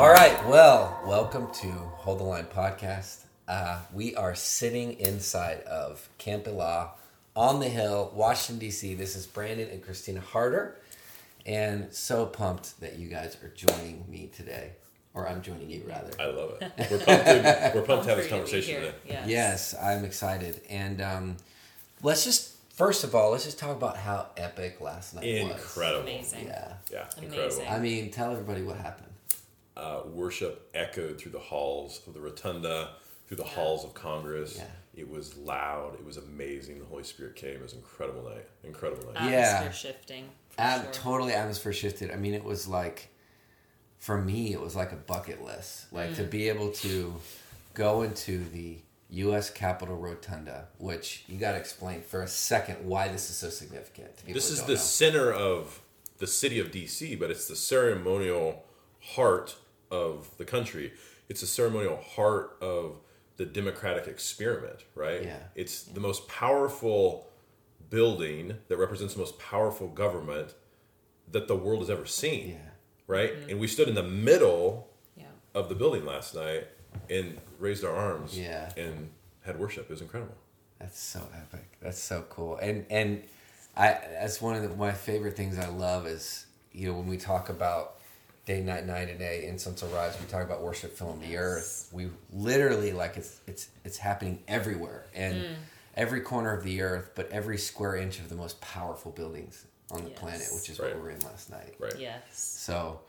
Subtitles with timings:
[0.00, 0.48] All right.
[0.48, 3.24] Well, welcome to Hold the Line podcast.
[3.46, 6.92] Uh, we are sitting inside of Camp Elah
[7.36, 8.94] on the hill, Washington, D.C.
[8.94, 10.78] This is Brandon and Kristina Harder.
[11.44, 14.70] And so pumped that you guys are joining me today.
[15.12, 16.12] Or I'm joining you, rather.
[16.18, 16.72] I love it.
[16.90, 18.94] We're pumped to, we're pumped to have this For to conversation today.
[19.06, 19.28] Yes.
[19.28, 20.62] Yes, I'm excited.
[20.70, 21.36] And um,
[22.02, 25.52] let's just, first of all, let's just talk about how epic last night was.
[25.60, 26.02] Incredible.
[26.04, 26.46] Amazing.
[26.46, 26.72] Yeah.
[26.90, 27.24] Yeah, Amazing.
[27.38, 27.64] incredible.
[27.68, 29.08] I mean, tell everybody what happened.
[29.76, 32.90] Uh, worship echoed through the halls of the rotunda,
[33.26, 34.56] through the halls of Congress.
[34.58, 34.64] Yeah.
[34.94, 35.94] It was loud.
[35.94, 36.80] It was amazing.
[36.80, 37.54] The Holy Spirit came.
[37.54, 38.46] It was an incredible night.
[38.64, 39.30] Incredible night.
[39.30, 39.70] Yeah.
[39.70, 40.24] Shifting.
[40.50, 40.92] For Ab- sure.
[40.92, 42.10] Totally atmosphere shifted.
[42.10, 43.08] I mean, it was like,
[43.98, 45.92] for me, it was like a bucket list.
[45.92, 46.16] Like Mm.
[46.16, 47.14] to be able to
[47.74, 48.78] go into the
[49.10, 49.48] U.S.
[49.50, 54.16] Capitol Rotunda, which you got to explain for a second why this is so significant.
[54.18, 54.78] To This is the know.
[54.78, 55.80] center of
[56.18, 58.64] the city of DC, but it's the ceremonial
[59.14, 59.56] heart
[59.90, 60.92] of the country.
[61.28, 62.96] It's the ceremonial heart of
[63.36, 65.22] the democratic experiment, right?
[65.24, 65.38] Yeah.
[65.54, 67.26] It's the most powerful
[67.88, 70.54] building that represents the most powerful government
[71.30, 72.56] that the world has ever seen, Yeah.
[73.06, 73.32] right?
[73.34, 73.50] Mm-hmm.
[73.50, 75.24] And we stood in the middle Yeah.
[75.54, 76.66] of the building last night
[77.08, 78.72] and raised our arms Yeah.
[78.76, 79.10] and
[79.42, 79.84] had worship.
[79.84, 80.34] It was incredible.
[80.78, 81.64] That's so epic.
[81.80, 82.56] That's so cool.
[82.56, 83.22] And and
[83.76, 87.16] I that's one of the, my favorite things I love is you know when we
[87.16, 87.99] talk about
[88.50, 91.88] day night night and day incense will rise we talk about worship filling the earth
[91.92, 95.54] we literally like it's it's it's happening everywhere and Mm.
[95.96, 100.02] every corner of the earth but every square inch of the most powerful buildings on
[100.04, 100.18] the Yes.
[100.18, 100.88] planet which is Right.
[100.90, 101.98] what we were in last night Right.
[101.98, 102.22] Yes.
[102.32, 103.00] so,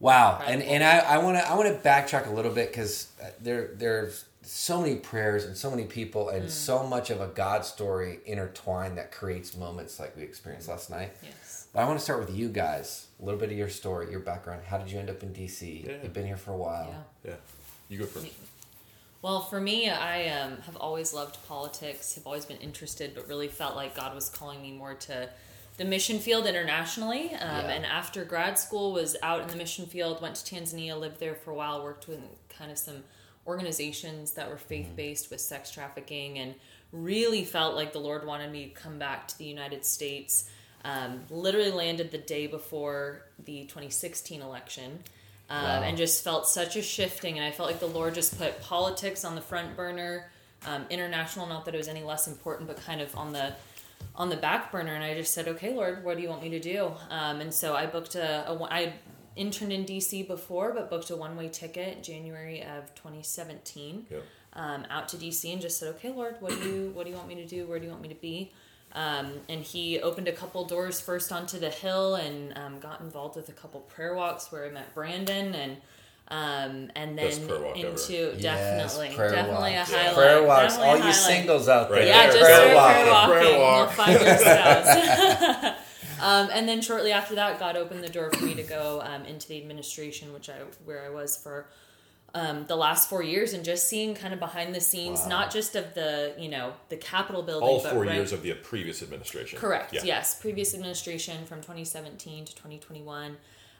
[0.00, 0.74] wow, and Incredible.
[0.74, 3.08] and I I want to I want to backtrack a little bit because
[3.40, 6.36] there there's so many prayers and so many people Mm.
[6.36, 10.90] and so much of a God story intertwined that creates moments like we experienced last
[10.90, 11.12] night.
[11.22, 11.63] Yes.
[11.74, 13.08] But I want to start with you guys.
[13.20, 14.62] A little bit of your story, your background.
[14.64, 15.84] How did you end up in DC?
[15.84, 15.94] Yeah.
[16.02, 16.94] You've been here for a while.
[17.24, 17.32] Yeah.
[17.32, 17.36] Yeah.
[17.88, 18.28] You go first.
[19.22, 23.48] Well, for me, I um, have always loved politics, have always been interested, but really
[23.48, 25.28] felt like God was calling me more to
[25.76, 27.34] the mission field internationally.
[27.34, 27.70] Um, Yeah.
[27.72, 31.34] And after grad school, was out in the mission field, went to Tanzania, lived there
[31.34, 32.20] for a while, worked with
[32.50, 33.02] kind of some
[33.46, 36.54] organizations that were faith based with sex trafficking, and
[36.92, 40.48] really felt like the Lord wanted me to come back to the United States.
[40.84, 44.98] Um, literally landed the day before the 2016 election.
[45.50, 45.82] Um, Wow.
[45.82, 49.26] and just felt such a shifting and i felt like the lord just put politics
[49.26, 50.30] on the front burner
[50.66, 53.52] um, international not that it was any less important but kind of on the
[54.16, 56.48] on the back burner and i just said okay lord what do you want me
[56.48, 58.94] to do um, and so i booked a, a i
[59.36, 64.18] interned in dc before but booked a one-way ticket january of 2017 Yeah.
[64.54, 67.16] um, out to DC and just said, "Okay, Lord, what do you what do you
[67.16, 67.66] want me to do?
[67.66, 68.52] Where do you want me to be?"
[68.94, 73.34] Um, and he opened a couple doors first onto the hill and um, got involved
[73.36, 75.76] with a couple prayer walks where I met Brandon and
[76.28, 77.88] um, and then walk ever.
[77.88, 79.92] into Yes, definitely definitely walks.
[79.92, 80.14] a highlight.
[80.14, 80.62] Prayer walks.
[80.76, 81.14] definitely All a you highlight.
[81.16, 81.98] singles out there.
[81.98, 82.92] Right Yeah, just Prayer walk.
[82.94, 83.34] prayer walking.
[83.34, 83.78] Prayer walk.
[83.96, 84.88] You'll find yourselves.
[86.22, 89.24] um, and then shortly after that, God opened the door for me to go um,
[89.26, 91.66] into the administration, which I where I was for
[92.34, 95.28] um, the last four years, and just seeing kind of behind the scenes, Wow.
[95.28, 98.42] not just of the you know the Capitol building, All but four right- years of
[98.42, 99.58] the previous administration.
[99.58, 99.92] Correct.
[99.92, 100.02] Yeah.
[100.04, 100.38] Yes.
[100.40, 103.36] Previous administration from 2017 to 2021.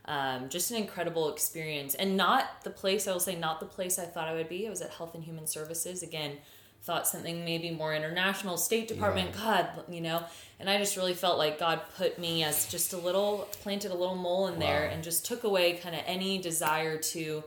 [0.07, 3.99] Um, just an incredible experience, and not the place I will say, not the place
[3.99, 4.67] I thought I would be.
[4.67, 6.37] I was at Health and Human Services again.
[6.83, 9.33] Thought something maybe more international, State Department.
[9.33, 10.23] God, you know,
[10.61, 13.95] and I just really felt like God put me as just a little planted a
[13.95, 17.43] little mole in there, and just took away kind of any desire to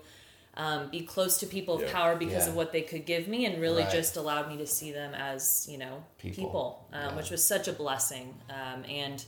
[0.57, 1.91] um, be close to people of Yeah.
[1.93, 2.49] power because Yeah.
[2.49, 3.91] of what they could give me, and really Right.
[3.91, 6.43] just allowed me to see them as you know People.
[6.45, 7.15] people, um, Yeah.
[7.15, 9.23] which was such a blessing um, and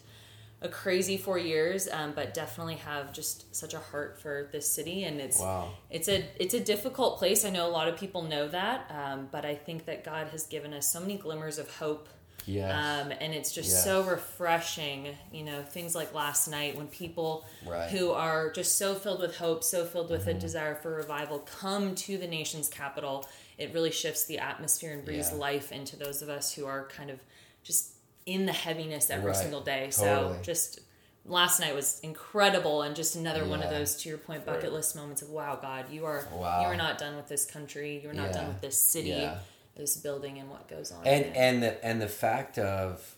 [0.61, 5.05] a crazy four years, um, but definitely have just such a heart for this city,
[5.05, 5.69] and it's Wow.
[5.89, 7.45] it's a it's a difficult place.
[7.45, 10.43] I know a lot of people know that, um, but I think that God has
[10.47, 12.09] given us so many glimmers of hope.
[12.49, 12.71] Yes.
[12.73, 13.83] Um, and it's just Yes.
[13.83, 17.89] so refreshing, you know, things like last night when people Right.
[17.91, 21.95] who are just so filled with hope, so filled with a desire for revival come
[21.95, 23.25] to the nation's capital.
[23.57, 25.37] It really shifts the atmosphere and breathes Yeah.
[25.37, 27.19] life into those of us who are kind of
[27.63, 27.91] just
[28.25, 29.35] in the heaviness every Right.
[29.39, 29.89] single day.
[29.91, 30.37] Totally.
[30.37, 30.79] So just
[31.25, 34.71] last night was incredible and just another one of those to your point bucket Right.
[34.73, 36.61] list moments of wow god you are Wow.
[36.61, 38.33] you are not done with this country you're not Yeah.
[38.33, 39.37] done with this city Yeah.
[39.79, 43.15] This building and what goes on and and the and the fact of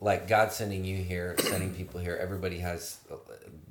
[0.00, 2.16] like God sending you here, sending people here.
[2.20, 3.14] Everybody has uh,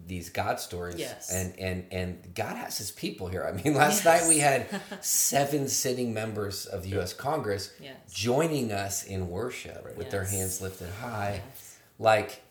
[0.08, 1.32] these God stories, Yes.
[1.32, 3.44] and and and God has His people here.
[3.46, 4.22] I mean, last Yes.
[4.24, 4.68] night we had
[5.02, 7.14] seven sitting members of the U.S.
[7.14, 7.96] Congress Yes.
[8.12, 9.96] joining us in worship Right.
[9.96, 11.78] with their hands lifted high, Yes.
[12.00, 12.42] like.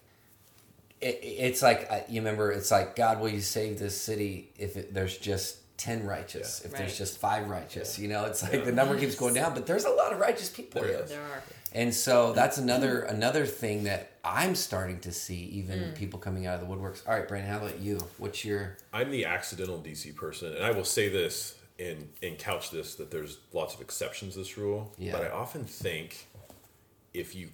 [1.00, 2.52] it, it's like you remember.
[2.52, 6.62] It's like God, will you save this city if it, there's just ten righteous?
[6.64, 9.54] If there's just five righteous, you know, it's like the number keeps going down.
[9.54, 11.42] But there's a lot of righteous people There There are.
[11.72, 15.94] And so that's another another thing that I'm starting to see, even Mm.
[15.94, 17.06] people coming out of the woodworks.
[17.08, 17.98] All right, Brandon, how about you?
[18.18, 22.70] What's your I'm the accidental DC person, and I will say this and and couch
[22.70, 24.92] this that there's lots of exceptions to this rule.
[24.98, 25.12] Yeah.
[25.12, 26.26] But I often think
[27.14, 27.48] if you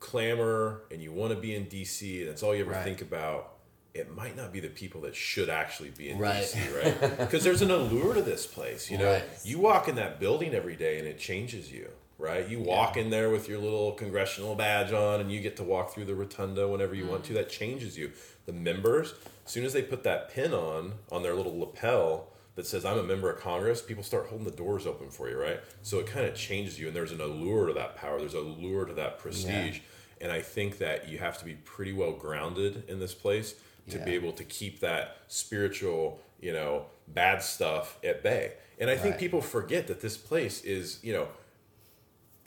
[0.00, 2.84] clamor and you want to be in DC, and that's all you ever Right.
[2.84, 3.52] think about.
[3.96, 6.42] It might not be the people that should actually be in Right.
[6.44, 7.18] DC, right?
[7.18, 8.90] Because there's an allure to this place.
[8.90, 9.24] You know, Right.
[9.44, 12.46] you walk in that building every day and it changes you, right?
[12.48, 15.92] You walk in there with your little congressional badge on and you get to walk
[15.94, 17.32] through the rotunda whenever you want to.
[17.32, 17.36] Mm.
[17.36, 18.12] That changes you.
[18.44, 19.14] The members,
[19.46, 22.98] as soon as they put that pin on on their little lapel that says I'm
[22.98, 25.60] a member of Congress, people start holding the doors open for you, right?
[25.82, 28.18] So it kind of changes you and there's an allure to that power.
[28.18, 29.80] There's a lure to that prestige.
[30.20, 33.54] And I think that you have to be pretty well grounded in this place
[33.90, 38.52] to be able to keep that spiritual, you know, bad stuff at bay.
[38.78, 41.28] And I think people forget that this place is, you know,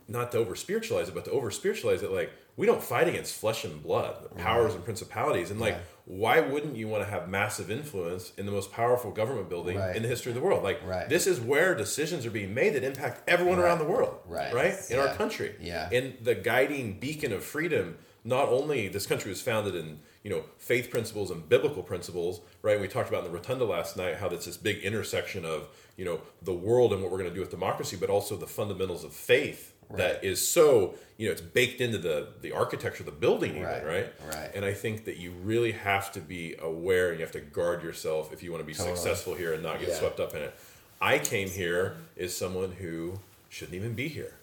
[0.08, 3.36] not to over spiritualize it, but to over spiritualize it, like we don't fight against
[3.36, 4.40] flesh and blood, the mm-hmm.
[4.40, 5.50] powers and principalities.
[5.52, 5.80] And like, Yeah.
[6.06, 9.96] why wouldn't you want to have massive influence in the most powerful government building Right.
[9.96, 10.64] in the history of the world?
[10.64, 11.08] Like, Right.
[11.08, 14.54] this is where decisions are being made that impact everyone around the world, Right.
[14.54, 15.04] Right in Yeah.
[15.06, 15.90] our country, Yeah.
[15.92, 17.98] And the guiding beacon of freedom.
[18.24, 22.80] Not only this country was founded in you know faith principles and biblical principles, right?
[22.80, 25.68] We talked about in the rotunda last night how that's this big intersection of
[25.98, 28.48] you know the world and what we're going to do with democracy, but also the
[28.48, 30.24] fundamentals of faith that Right.
[30.24, 33.84] is so you know it's baked into the the architecture of the building even Right,
[33.84, 34.52] right right.
[34.54, 37.82] and i think that you really have to be aware and you have to guard
[37.82, 38.96] yourself if you want to be Totally.
[38.96, 39.96] successful here and not get Yeah.
[39.96, 40.54] swept up in it
[41.02, 43.18] i came here as someone who
[43.50, 44.36] shouldn't even be here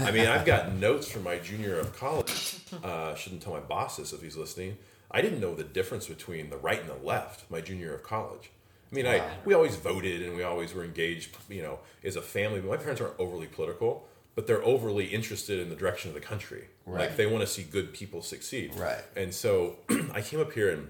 [0.00, 3.60] i mean i've got notes from my junior year of college uh, shouldn't tell my
[3.60, 4.76] boss this if he's listening
[5.10, 8.02] i didn't know the difference between the right and the left my junior year of
[8.02, 8.50] college
[8.90, 12.22] I mean, I we always voted and we always were engaged, you know, as a
[12.22, 12.60] family.
[12.60, 16.20] But my parents aren't overly political, but they're overly interested in the direction of the
[16.20, 16.68] country.
[16.86, 17.00] Right.
[17.00, 18.74] Like they want to see good people succeed.
[18.76, 19.02] Right.
[19.16, 19.76] And so
[20.14, 20.88] I came up here and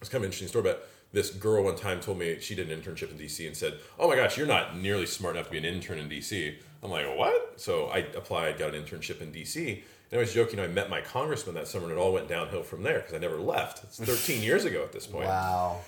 [0.00, 2.70] it's kind of an interesting story, but this girl one time told me she did
[2.70, 5.52] an internship in DC and said, "Oh my gosh, you're not nearly smart enough to
[5.52, 9.32] be an intern in DC." I'm like, "What?" So I applied, got an internship in
[9.32, 10.58] DC, and I was joking.
[10.60, 13.18] I met my congressman that summer, and it all went downhill from there because I
[13.18, 13.84] never left.
[13.84, 15.80] It's 13 years ago at this point wow?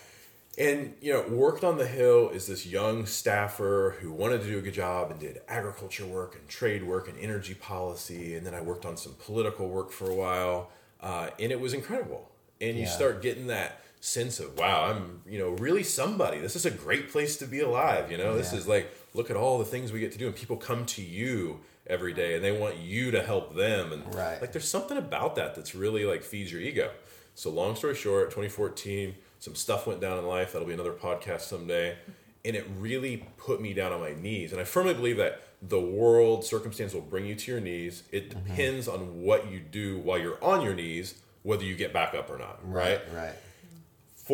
[0.59, 4.59] and you know worked on the hill is this young staffer who wanted to do
[4.59, 8.55] a good job and did agriculture work and trade work and energy policy and then
[8.55, 10.69] i worked on some political work for a while
[11.01, 12.31] uh, and it was incredible
[12.61, 12.89] and you Yeah.
[12.91, 16.39] start getting that sense of wow i'm you know really somebody.
[16.41, 18.37] This is a great place to be alive you know?
[18.37, 20.85] This is like look at all the things we get to do and people come
[20.87, 24.41] to you every day and they want you to help them and Right.
[24.41, 26.91] like there's something about that that's really like feeds your ego.
[27.37, 30.53] So long story short 2014 some stuff went down in life.
[30.53, 31.97] That'll be another podcast someday.
[32.45, 34.51] And it really put me down on my knees.
[34.53, 38.03] And i firmly believe that the world circumstance will bring you to your knees.
[38.11, 38.47] It Mm-hmm.
[38.49, 41.15] depends on what you do while you're on your knees
[41.45, 43.35] whether you get back up or not right, Right.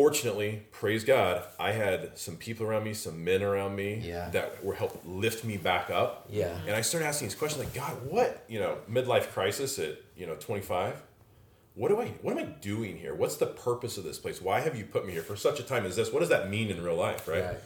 [0.03, 4.29] Fortunately praise god i had some people around me some men around me Yeah.
[4.29, 6.57] that were helped lift me back up Yeah.
[6.65, 10.25] and i started asking these questions like god what you know midlife crisis at you
[10.25, 11.01] know 25
[11.75, 13.13] what do I what am I doing here?
[13.15, 14.41] What's the purpose of this place?
[14.41, 16.11] Why have you put me here for such a time as this?
[16.11, 17.45] What does that mean in real life, right?
[17.45, 17.57] Right.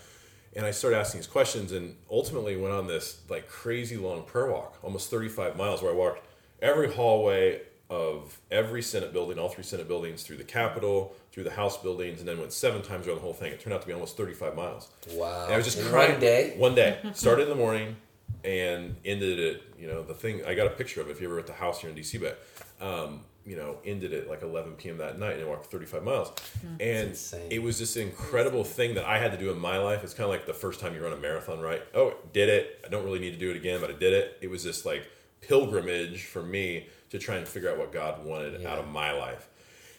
[0.55, 4.51] And I started asking these questions and ultimately went on this like crazy long prayer
[4.51, 6.19] walk, almost 35 miles where I walked
[6.61, 7.61] every hallway
[7.93, 12.19] of every Senate building, all three Senate buildings, through the Capitol, through the House buildings,
[12.19, 13.51] and then went seven times around the whole thing.
[13.51, 14.89] It turned out to be almost 35 miles.
[15.11, 15.45] Wow.
[15.45, 16.13] And I was just crying.
[16.13, 16.55] one day?
[16.57, 16.97] One day.
[17.13, 17.95] Started in the morning
[18.43, 19.61] and ended it.
[19.77, 21.53] You know, the thing I got a picture of it if you ever at the
[21.53, 22.43] house here in DC, but
[22.83, 24.97] um, you know, ended at like 11 p.m.
[24.97, 26.33] that night and I walked 35 miles.
[26.79, 27.15] And
[27.51, 30.03] it was this incredible thing that I had to do in my life.
[30.03, 31.83] It's kind of like the first time you run a marathon, right?
[31.93, 32.79] Oh, did it.
[32.83, 34.39] I don't really need to do it again, but I did it.
[34.41, 35.07] It was this like
[35.41, 38.71] pilgrimage for me to try and figure out what God wanted Yeah.
[38.73, 39.47] out of my life.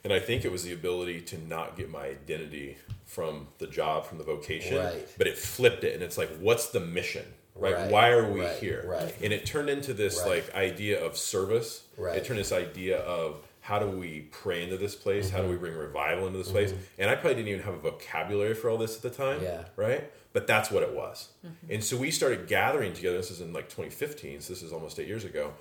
[0.02, 4.04] And I think it was the ability to not get my identity from the job,
[4.04, 5.06] from the vocation, Right.
[5.16, 5.94] but it flipped it.
[5.94, 7.24] And it's like, what's the mission?
[7.54, 7.72] Right?
[7.74, 8.84] Right, Why are we right, here?
[8.84, 9.14] right.
[9.22, 11.84] And it turned into this like idea of service.
[11.96, 12.16] Right.
[12.16, 15.30] It turned this idea of how do we pray into this place?
[15.30, 15.52] How do Mm-hmm.
[15.52, 16.74] we bring revival into this place?
[16.98, 19.40] And I probably didn't even have a vocabulary for all this at the time.
[19.40, 19.66] Yeah.
[19.76, 20.10] Right?
[20.32, 21.28] But that's what it was.
[21.70, 23.16] And so we started gathering together.
[23.18, 25.54] This is in like 2015, so this is almost eight years ago.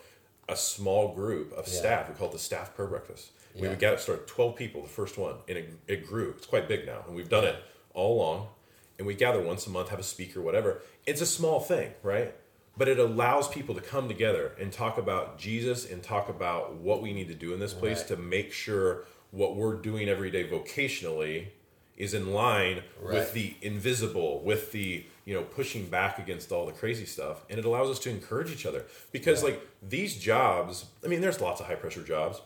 [0.49, 1.73] A small group of Yeah.
[1.73, 2.09] staff.
[2.09, 3.31] We call it the staff prayer breakfast.
[3.55, 3.69] We Yeah.
[3.69, 6.33] would gather, start 12 people, the first one, and it, it grew.
[6.37, 7.55] It's quite big now, and we've done it
[7.93, 8.49] all along.
[8.97, 10.81] And we gather once a month, have a speaker, whatever.
[11.05, 12.33] It's a small thing, right?
[12.75, 17.01] But it allows people to come together and talk about Jesus and talk about what
[17.01, 18.07] we need to do in this place Right.
[18.09, 21.47] to make sure what we're doing every day vocationally
[21.95, 23.13] is in line Right.
[23.15, 27.57] with the invisible, with the you know pushing back against all the crazy stuff, and
[27.59, 30.85] it allows us to encourage each other because like these jobs.
[31.03, 32.41] I mean, there's lots of high pressure jobs,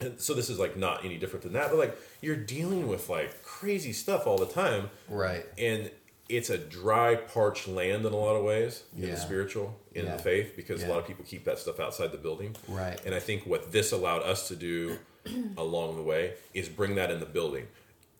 [0.00, 1.70] and so this is like not any different than that.
[1.70, 5.44] But like you're dealing with like crazy stuff all the time, Right.
[5.58, 5.90] and
[6.28, 9.14] it's a dry, parched land in a lot of ways in Yeah.
[9.14, 10.16] the spiritual, in Yeah.
[10.16, 10.88] the faith, because Yeah.
[10.88, 12.56] a lot of people keep that stuff outside the building.
[12.66, 12.98] Right.
[13.06, 14.98] And I think what this allowed us to do
[15.56, 17.68] along the way is bring that in the building.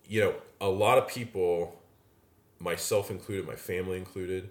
[0.09, 1.83] You know, a lot of people,
[2.59, 4.51] myself included, my family included,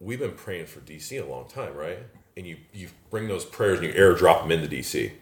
[0.00, 1.98] we've been praying for DC a long time, right?
[2.36, 5.12] And you you bring those prayers and you airdrop them into DC.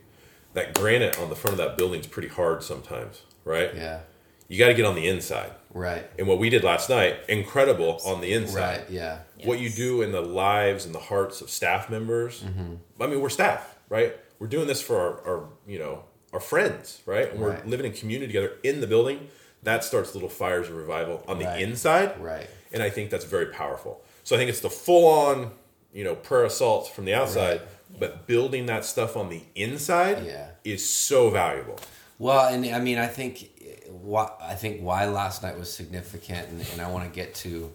[0.54, 3.74] That granite on the front of that building is pretty hard sometimes, right?
[3.74, 4.00] Yeah.
[4.46, 5.52] You got to get on the inside.
[5.72, 6.08] Right.
[6.18, 8.80] And what we did last night, incredible on the inside.
[8.80, 8.90] Right.
[8.90, 9.18] Yeah.
[9.44, 12.42] What you do in the lives and the hearts of staff members.
[12.42, 12.74] Mm-hmm.
[13.02, 14.14] I mean, we're staff, right?
[14.38, 17.30] We're doing this for our, our you know, our friends, right?
[17.32, 17.66] And we're Right.
[17.66, 19.28] living in community together in the building.
[19.64, 21.62] That starts little fires of revival on the Right.
[21.62, 22.20] inside.
[22.20, 22.48] Right.
[22.72, 24.02] And I think that's very powerful.
[24.22, 25.52] So I think it's the full on,
[25.92, 27.98] you know, prayer assault from the outside, Right.
[28.00, 30.48] but building that stuff on the inside Yeah.
[30.64, 31.78] is so valuable.
[32.18, 33.50] Well, and I mean, I think
[33.88, 37.72] why I think why last night was significant, and, and I want to get to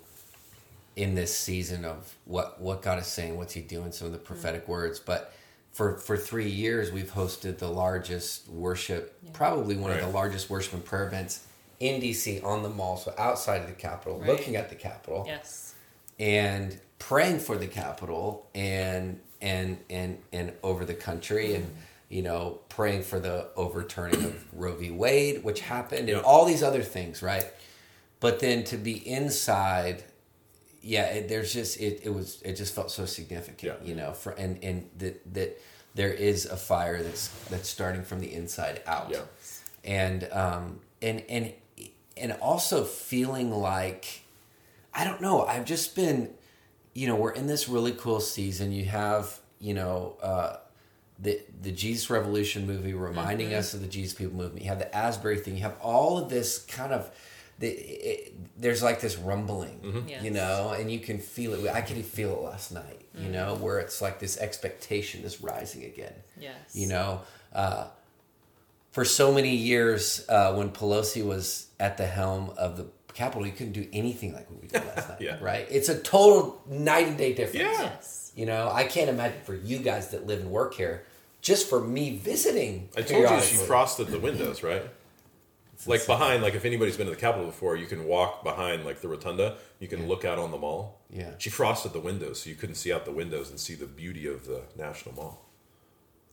[0.96, 4.20] in this season of what what God is saying, what's He doing, some of the
[4.20, 4.72] prophetic mm-hmm.
[4.72, 5.00] words.
[5.00, 5.34] But
[5.72, 10.74] for for three years, we've hosted the largest worship, probably one of the largest worship
[10.74, 11.42] and prayer events
[11.80, 14.28] in DC on the mall, so outside of the Capitol, Right.
[14.30, 15.74] looking at the Capitol Yes.
[16.20, 21.74] and praying for the Capitol and and and and over the country and
[22.10, 24.92] you know praying for the overturning of Roe v.
[24.92, 26.24] Wade, which happened, and Yeah.
[26.24, 27.46] all these other things, right?
[28.20, 30.04] But then to be inside,
[30.82, 33.88] yeah, it, there's just it, it was it just felt so significant, Yeah.
[33.88, 35.62] you know, for and and that that
[35.96, 39.22] there is a fire that's that's starting from the inside out Yeah.
[39.86, 41.54] and um and and
[42.20, 44.22] and also feeling like
[44.94, 45.46] I don't know.
[45.46, 46.32] I've just been,
[46.94, 48.72] you know, we're in this really cool season.
[48.72, 50.58] You have, you know, uh,
[51.20, 54.64] the the Jesus Revolution movie reminding us of the Jesus People movement.
[54.64, 55.56] You have the Asbury thing.
[55.56, 57.10] You have all of this kind of.
[57.60, 60.24] The, it, there's like this rumbling, you Yes.
[60.34, 61.70] know, and you can feel it.
[61.70, 65.84] I could feel it last night, you know, where it's like this expectation is rising
[65.84, 66.56] again Yes.
[66.74, 67.20] you know
[67.52, 67.88] uh,
[69.00, 73.54] for so many years uh, when pelosi was at the helm of the capitol you
[73.54, 75.38] couldn't do anything like what we did last night Yeah.
[75.40, 77.82] right it's a total night and day difference Yeah.
[77.84, 78.34] Yes.
[78.36, 81.06] you know i can't imagine for you guys that live and work here
[81.42, 84.84] just for me visiting I told you she frosted the windows, right?
[85.88, 89.00] Like behind, like if anybody's been to the Capitol before, you can walk behind like
[89.00, 89.56] the rotunda.
[89.80, 91.00] You can look out on the mall.
[91.10, 91.32] Yeah.
[91.38, 94.28] She frosted the windows so you couldn't see out the windows and see the beauty
[94.28, 95.46] of the National Mall.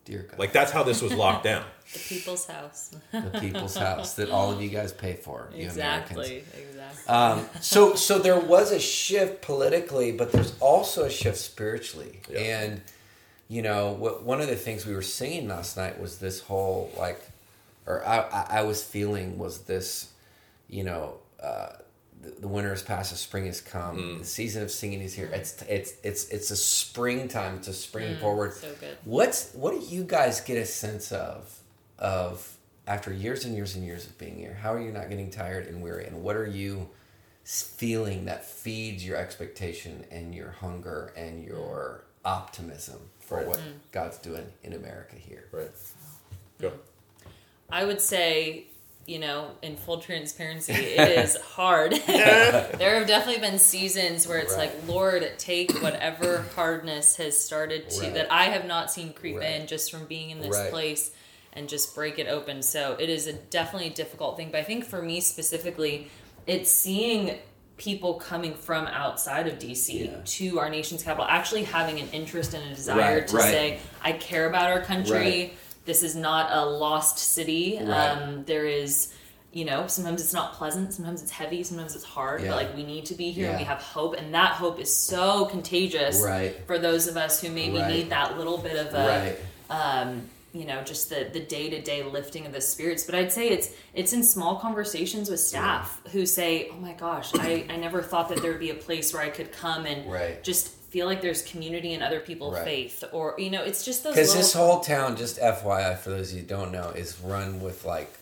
[0.06, 1.64] Dear god Like that's how this was locked down.
[1.92, 2.90] The people's house.
[3.12, 6.18] the people's house that all of you guys pay for you Americans.
[6.18, 6.36] exactly.
[6.60, 7.14] Exactly.
[7.14, 12.20] Um, so so there was a shift politically, but there's also a shift spiritually.
[12.28, 12.38] Yeah.
[12.40, 12.82] And
[13.48, 16.90] you know, what, one of the things we were singing last night was this whole
[16.98, 17.20] like,
[17.86, 20.10] or I I, I was feeling was this,
[20.68, 21.18] you know.
[21.40, 21.68] Uh,
[22.26, 23.96] the, the winter has passed, the spring has come.
[23.96, 24.18] Mm.
[24.18, 25.30] The season of singing is here.
[25.32, 27.56] It's it's it's it's a springtime.
[27.56, 28.54] It's a spring mm, forward.
[28.54, 28.96] so good.
[29.04, 31.58] What's what do you guys get a sense of
[31.98, 32.56] of
[32.86, 34.54] after years and years and years of being here?
[34.60, 36.06] How are you not getting tired and weary?
[36.06, 36.88] And what are you
[37.44, 41.48] feeling that feeds your expectation and your hunger and mm.
[41.48, 43.46] your optimism for Right.
[43.46, 43.72] what mm.
[43.92, 45.44] God's doing in America here?
[45.52, 45.70] Right.
[46.60, 46.72] Go.
[47.70, 48.66] I would say,
[49.06, 51.92] you know, in full transparency, it is hard.
[52.06, 54.72] there have definitely been seasons where it's Right.
[54.74, 58.14] like, Lord, take whatever hardness has started to Right.
[58.14, 59.60] that I have not seen creep Right.
[59.60, 61.12] in just from being in this place
[61.52, 62.62] and just break it open.
[62.62, 64.50] So it is a definitely a difficult thing.
[64.50, 66.10] But I think for me specifically,
[66.46, 67.38] it's seeing
[67.76, 70.16] people coming from outside of DC Yeah.
[70.24, 74.46] to our nation's capital actually having an interest and a desire to say, I care
[74.48, 75.52] about our country.
[75.86, 77.78] This is not a lost city.
[77.80, 77.88] Right.
[78.10, 79.14] Um, there is,
[79.52, 82.48] you know, sometimes it's not pleasant, sometimes it's heavy, sometimes it's hard, Yeah.
[82.50, 83.58] but like we need to be here and Yeah.
[83.60, 84.14] we have hope.
[84.18, 86.54] And that hope is so contagious Right.
[86.66, 87.88] for those of us who maybe Right.
[87.90, 89.36] need that little bit of a,
[89.70, 93.04] um, you know, just the the day to day lifting of the spirits.
[93.04, 97.30] But I'd say it's it's in small conversations with staff who say, "Oh my gosh,
[97.34, 100.10] I I never thought that there would be a place where I could come and
[100.10, 100.42] Right.
[100.42, 102.64] just feel like there's community in other people's Right.
[102.64, 106.10] faith, or you know, it's just those Because little this whole town, just FYI for
[106.10, 108.12] those of you who don't know, is run with like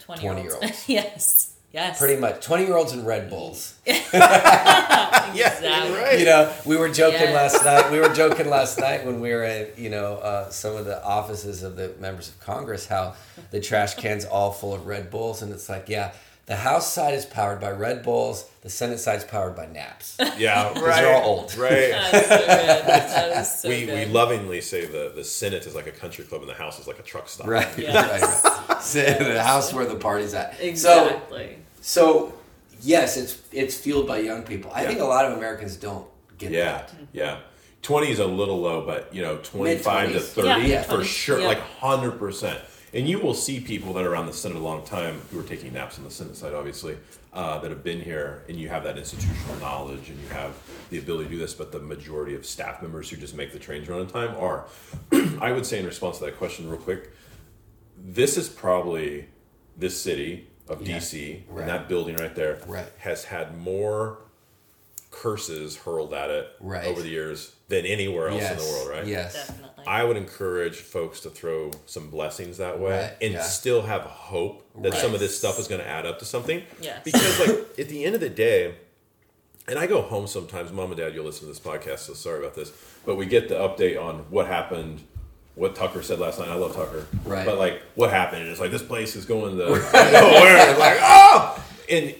[0.00, 0.64] 20 20 year year olds.
[0.66, 0.88] olds.
[0.88, 1.98] yes, Yes.
[1.98, 2.40] Pretty much.
[2.40, 3.74] 20 year olds and Red Bulls.
[5.34, 5.92] Exactly.
[5.94, 6.18] right.
[6.18, 7.52] You know, we were joking Yes.
[7.54, 7.90] last night.
[7.90, 11.02] We were joking last night when we were at, you know, uh, some of the
[11.04, 13.14] offices of the members of Congress how
[13.50, 15.42] the trash cans all full of Red Bulls.
[15.42, 16.12] And it's like, yeah,
[16.46, 20.16] the House side is powered by Red Bulls, the Senate side is powered by naps.
[20.38, 21.56] Yeah, Because they're all old.
[21.56, 21.70] Right.
[21.90, 22.48] That's so good.
[22.48, 26.42] That is so we, we lovingly say the, the Senate is like a country club
[26.42, 27.46] and the House is like a truck stop.
[27.46, 27.68] Right.
[27.78, 28.44] Yes.
[28.44, 28.82] right, right.
[28.82, 30.56] So, the house where the party's at.
[30.60, 31.56] Exactly.
[31.80, 32.34] so
[32.80, 34.70] yes, it's it's fueled by young people.
[34.74, 34.88] I Yeah.
[34.88, 36.06] think a lot of Americans don't
[36.38, 36.92] get Yeah, that.
[37.12, 37.38] yeah.
[37.82, 40.32] Twenty is a little low, but you know, twenty-five to Mid-twenties.
[40.56, 41.46] thirty Yeah, for 20s, sure, yeah.
[41.48, 42.58] like hundred percent.
[42.94, 45.42] And you will see people that are around the Senate a long time who are
[45.42, 46.96] taking naps on the Senate side, obviously,
[47.32, 50.54] uh, that have been here, and you have that institutional knowledge, and you have
[50.90, 51.54] the ability to do this.
[51.54, 54.66] But the majority of staff members who just make the trains run on time are,
[55.40, 57.10] I would say, in response to that question, real quick,
[57.98, 59.26] this is probably
[59.76, 60.98] this city of Yeah.
[60.98, 61.62] DC Right.
[61.62, 62.86] and that building right there Right.
[62.98, 64.18] has had more
[65.10, 66.86] curses hurled at it Right.
[66.86, 69.06] over the years than anywhere else in the world, right?
[69.06, 69.34] Yes.
[69.48, 69.73] Definitely.
[69.86, 73.42] I would encourage folks to throw some blessings that way Right, and yeah.
[73.42, 75.00] still have hope that Right.
[75.00, 76.62] some of this stuff is going to add up to something.
[76.80, 77.00] Yes.
[77.04, 78.74] Because, like, at the end of the day,
[79.68, 82.40] and I go home sometimes, mom and dad, you'll listen to this podcast, so sorry
[82.40, 82.72] about this,
[83.06, 85.02] but we get the update on what happened,
[85.54, 86.48] what Tucker said last night.
[86.48, 87.06] I love Tucker.
[87.24, 87.46] Right.
[87.46, 88.42] But, like, what happened?
[88.42, 89.80] And it's like, this place is going to nowhere.
[89.82, 91.64] It's like, oh!
[91.90, 92.14] And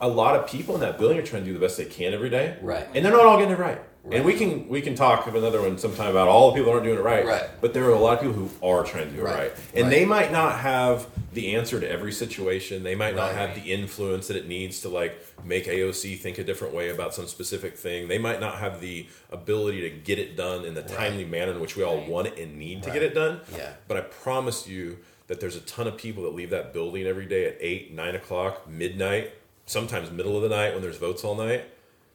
[0.00, 2.12] a lot of people in that building are trying to do the best they can
[2.12, 2.56] every day.
[2.60, 2.86] Right.
[2.94, 3.80] And they're not all getting it right.
[4.04, 4.16] Right.
[4.16, 6.76] And we can we can talk of another one sometime about all the people who
[6.76, 7.24] aren't doing it right.
[7.24, 7.44] Right.
[7.62, 9.34] But there are a lot of people who are trying to do it right.
[9.34, 9.52] right.
[9.74, 9.90] And Right.
[9.90, 12.82] they might not have the answer to every situation.
[12.82, 16.44] They might not have the influence that it needs to like make AOC think a
[16.44, 18.08] different way about some specific thing.
[18.08, 21.60] They might not have the ability to get it done in the timely manner in
[21.60, 23.40] which we all want it and need to get it done.
[23.56, 23.72] Yeah.
[23.88, 27.24] But I promise you that there's a ton of people that leave that building every
[27.24, 29.32] day at eight, nine o'clock, midnight,
[29.64, 31.64] sometimes middle of the night when there's votes all night,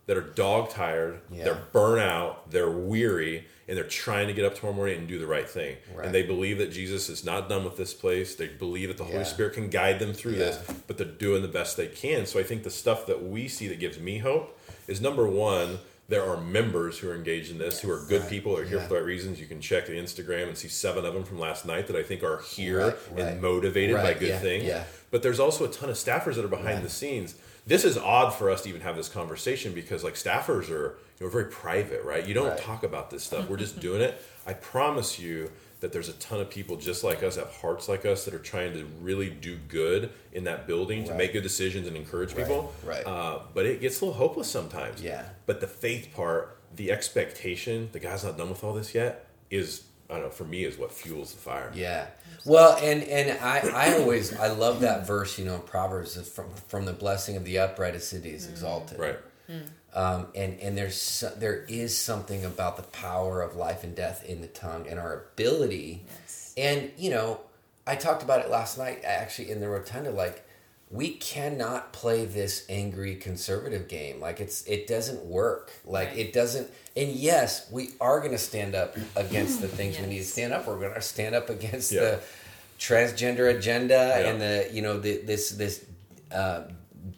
[0.09, 1.43] that are dog tired, Yeah.
[1.43, 5.19] they're burnt out, they're weary, and they're trying to get up tomorrow morning and do
[5.19, 5.77] the right thing.
[5.93, 6.03] Right.
[6.07, 8.33] And they believe that Jesus is not done with this place.
[8.33, 9.11] They believe that the Yeah.
[9.11, 10.57] Holy Spirit can guide them through this,
[10.87, 12.25] but they're doing the best they can.
[12.25, 15.77] So I think the stuff that we see that gives me hope is number one,
[16.07, 18.29] there are members who are engaged in this, who are good Right.
[18.31, 18.83] people, are here Yeah.
[18.85, 19.39] for the right reasons.
[19.39, 22.01] You can check the Instagram and see seven of them from last night that I
[22.01, 24.63] think are here Right, and motivated by good yeah, things.
[24.63, 24.85] yeah.
[25.11, 27.35] But there's also a ton of staffers that are behind the scenes.
[27.69, 31.25] This is odd for us to even have this conversation because like staffers are you
[31.25, 32.25] know very private, right?
[32.25, 32.57] You don't Right.
[32.57, 33.47] talk about this stuff.
[33.47, 34.19] We're just doing it.
[34.47, 38.05] I promise you that there's a ton of people just like us, have hearts like
[38.05, 41.87] us, that are trying to really do good in that building to make good decisions
[41.87, 42.73] and encourage people.
[42.83, 43.05] right.
[43.05, 45.01] Uh, but it gets a little hopeless sometimes.
[45.01, 45.23] Yeah.
[45.45, 49.83] But the faith part, the expectation, the guy's not done with all this yet, is
[50.09, 50.29] I don't know.
[50.29, 51.71] For me, is what fuels the fire.
[51.75, 52.07] Yeah.
[52.45, 55.37] Well, and and I I always I love that verse.
[55.37, 58.97] You know, in Proverbs from from the blessing of the upright a city is exalted.
[58.99, 59.19] Right.
[59.93, 64.23] Um, and and there's so- there is something about the power of life and death
[64.25, 66.05] in the tongue and our ability.
[66.07, 66.53] Yes.
[66.57, 67.41] And you know,
[67.87, 70.11] I talked about it last night actually in the rotunda.
[70.11, 70.45] Like,
[70.91, 74.19] we cannot play this angry conservative game.
[74.19, 75.71] Like it's it doesn't work.
[75.85, 76.17] Like Right.
[76.17, 76.69] it doesn't.
[76.97, 80.51] And yes, we are going to stand up against the things we need to stand
[80.51, 80.67] up.
[80.67, 82.01] We're going to stand up against Yeah.
[82.01, 82.19] the
[82.79, 84.29] transgender agenda Yeah.
[84.29, 85.85] and the you know the, this this
[86.31, 86.61] uh,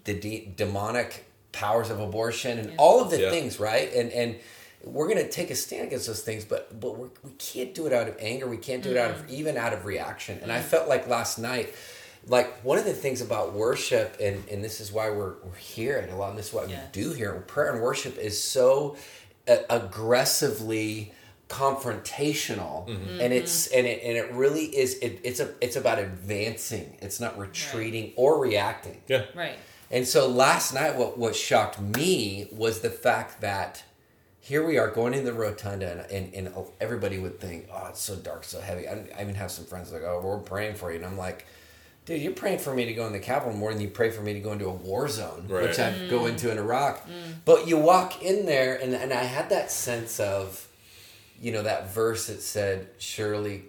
[0.04, 2.76] the de- demonic powers of abortion and Yeah.
[2.78, 3.30] all of the Yeah.
[3.30, 4.36] things right and and
[4.84, 7.86] we're going to take a stand against those things but but we're, we can't do
[7.88, 10.52] it out of anger we can't do it out of even out of reaction and
[10.52, 11.74] i felt like last night
[12.28, 15.98] like one of the things about worship and and this is why we're, we're here
[16.00, 16.84] and a lot of this is what Yes.
[16.96, 18.96] we do here prayer and worship is so
[19.48, 21.14] uh, aggressively
[21.50, 22.88] confrontational
[23.20, 27.20] and it's and it and it really is it, it's a it's about advancing it's
[27.20, 29.26] not retreating or reacting Yeah.
[29.36, 29.56] Right.
[29.90, 33.84] and so last night, what, what shocked me was the fact that
[34.44, 38.02] here we are going in the rotunda, and, and, and everybody would think, oh, it's
[38.02, 38.88] so dark, so heavy.
[38.88, 40.98] I, I even have some friends like, oh, we're praying for you.
[40.98, 41.46] And I'm like,
[42.06, 44.22] dude, you're praying for me to go in the Capitol more than you pray for
[44.22, 45.64] me to go into a war zone, Right.
[45.64, 46.30] which I go mm.
[46.30, 47.08] into in Iraq.
[47.08, 47.12] Mm.
[47.46, 50.68] But you walk in there, and, and I had that sense of,
[51.40, 53.64] you know, that verse that said, surely,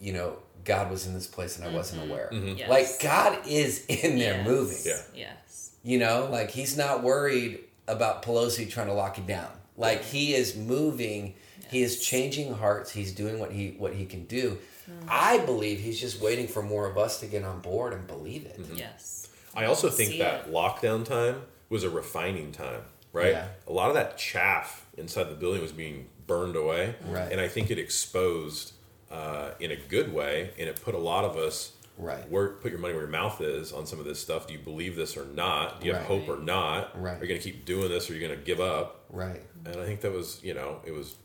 [0.00, 2.10] you know, God was in this place and I wasn't mm-hmm.
[2.10, 2.30] aware.
[2.32, 2.58] Mm-hmm.
[2.58, 2.68] Yes.
[2.68, 4.46] Like, God is in there Yes.
[4.46, 4.78] moving.
[4.84, 5.02] Yeah.
[5.14, 5.70] Yes.
[5.82, 9.48] You know, like he's not worried about Pelosi trying to lock it down.
[9.76, 11.34] Like he is moving,
[11.70, 14.58] he is changing hearts, he's doing what he what he can do.
[14.88, 15.06] Mm.
[15.08, 18.46] I believe he's just waiting for more of us to get on board and believe
[18.46, 18.60] it.
[18.74, 19.28] Yes.
[19.54, 20.52] I also think See that it.
[20.52, 23.32] lockdown time was a refining time, right?
[23.32, 23.48] Yeah.
[23.66, 27.30] A lot of that chaff inside the building was being burned away, Right.
[27.32, 28.72] and I think it exposed
[29.10, 32.26] uh, in a good way, and it put a lot of us Right.
[32.30, 34.46] Where put your money where your mouth is on some of this stuff.
[34.46, 35.82] Do you believe this or not?
[35.82, 36.98] Do you have hope or not?
[36.98, 37.18] Right.
[37.18, 39.04] Are you going to keep doing this or are you going to give up?
[39.10, 39.42] Right.
[39.66, 41.16] And I think that was, you know, it was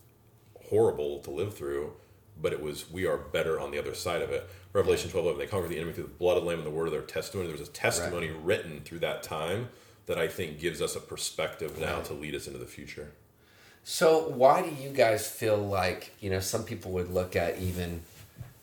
[0.70, 1.94] horrible to live through,
[2.42, 4.50] but it was, we are better on the other side of it.
[4.74, 6.72] Revelation 12 11, they conquered the enemy through the blood of the Lamb and the
[6.72, 7.48] word of their testimony.
[7.48, 9.70] There was a testimony written through that time
[10.06, 12.06] that I think gives us a perspective now Right.
[12.06, 13.12] to lead us into the future.
[13.84, 18.02] So why do you guys feel like you know some people would look at even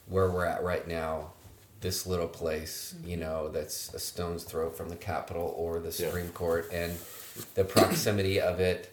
[0.06, 1.32] where we're at right now,
[1.80, 3.08] this little place, mm-hmm.
[3.08, 6.08] you know, that's a stone's throw from the Capitol or the Yeah.
[6.08, 6.98] Supreme Court, and
[7.54, 8.92] the proximity of it,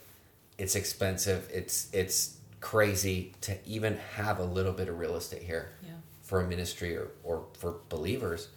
[0.58, 1.50] it's expensive.
[1.54, 5.92] It's it's crazy to even have a little bit of real estate here Yeah.
[6.24, 8.50] for a ministry or, or for believers.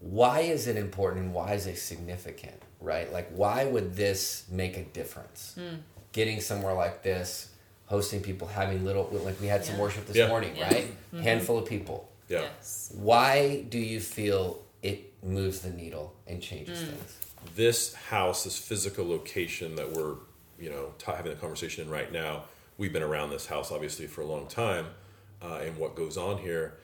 [0.00, 2.62] Why is it important and why is it significant?
[2.80, 3.12] Right?
[3.12, 5.56] Like why would this make a difference?
[6.12, 7.50] Getting somewhere like this,
[7.86, 9.80] hosting people, having little like we had some Yeah.
[9.80, 10.28] worship this Yeah.
[10.28, 10.72] morning, Yeah.
[10.72, 10.86] right?
[11.22, 12.08] Handful of people.
[12.28, 12.42] Yeah.
[12.42, 12.92] Yes.
[12.94, 16.86] Why do you feel it moves the needle and changes Mm.
[16.92, 17.14] things?
[17.54, 20.14] this house, this physical location that we're,
[20.60, 22.44] you know, ta having a conversation in right now,
[22.78, 24.86] we've been around this house obviously for a long time,
[25.42, 26.78] uh, and what goes on here,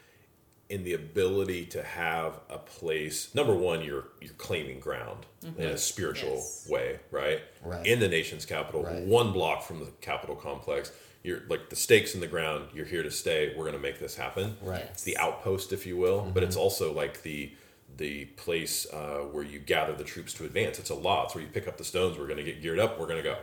[0.68, 3.34] in the ability to have a place.
[3.34, 5.24] Number one, you're you're claiming ground
[5.58, 6.66] in a spiritual Yes.
[6.68, 7.40] way, right?
[7.62, 7.86] Right.
[7.86, 9.02] In the nation's capital, Right.
[9.02, 10.90] one block from the Capitol complex.
[11.22, 12.68] You're like the stakes in the ground.
[12.74, 13.48] You're here to stay.
[13.56, 14.56] We're going to make this happen.
[14.62, 14.82] Right.
[14.90, 17.52] It's the outpost, if you will, but it's also like the
[17.96, 20.78] the place uh, where you gather the troops to advance.
[20.80, 21.26] It's a lot.
[21.26, 22.18] It's where you pick up the stones.
[22.18, 22.98] We're going to get geared up.
[22.98, 23.36] We're going to go.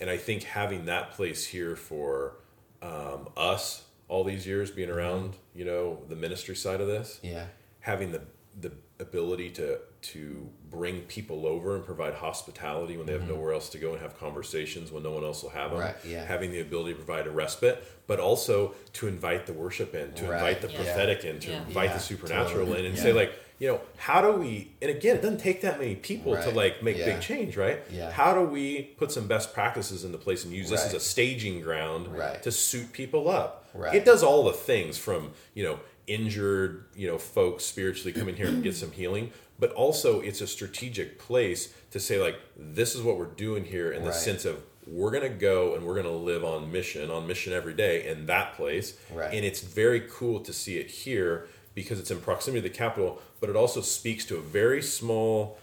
[0.00, 2.36] And I think having that place here for
[2.82, 7.46] um, us all these years being around, you know, the ministry side of this, Yeah.
[7.80, 8.22] having the
[8.60, 8.70] the
[9.00, 13.78] ability to to bring people over and provide hospitality when they have nowhere else to
[13.78, 15.80] go and have conversations when no one else will have them.
[15.80, 15.86] Mm-hmm.
[15.88, 16.24] Right, yeah.
[16.24, 20.24] Having the ability to provide a respite, but also to invite the worship in, to
[20.26, 20.76] Right, invite the yeah.
[20.76, 21.62] prophetic in, to Yeah.
[21.66, 23.02] invite Yeah, the supernatural totally, in, and yeah.
[23.02, 23.32] say like,
[23.64, 24.70] you know, how do we?
[24.82, 27.06] And again, it doesn't take that many people to like make yeah.
[27.06, 27.80] big change, right?
[27.90, 28.10] Yeah.
[28.10, 30.88] How do we put some best practices into place and use this Right.
[30.88, 32.42] as a staging ground Right.
[32.42, 33.66] to suit people up?
[33.72, 33.94] Right.
[33.94, 38.36] It does all the things from you know injured you know folks spiritually come in
[38.36, 42.94] here and get some healing but also it's a strategic place to say like this
[42.94, 44.14] is what we're doing here in the Right.
[44.28, 47.54] sense of we're going to go and we're going to live on mission on mission
[47.54, 49.32] every day in that place Right.
[49.32, 53.20] and it's very cool to see it here because it's in proximity to the Capitol
[53.40, 55.58] but it also speaks to a very small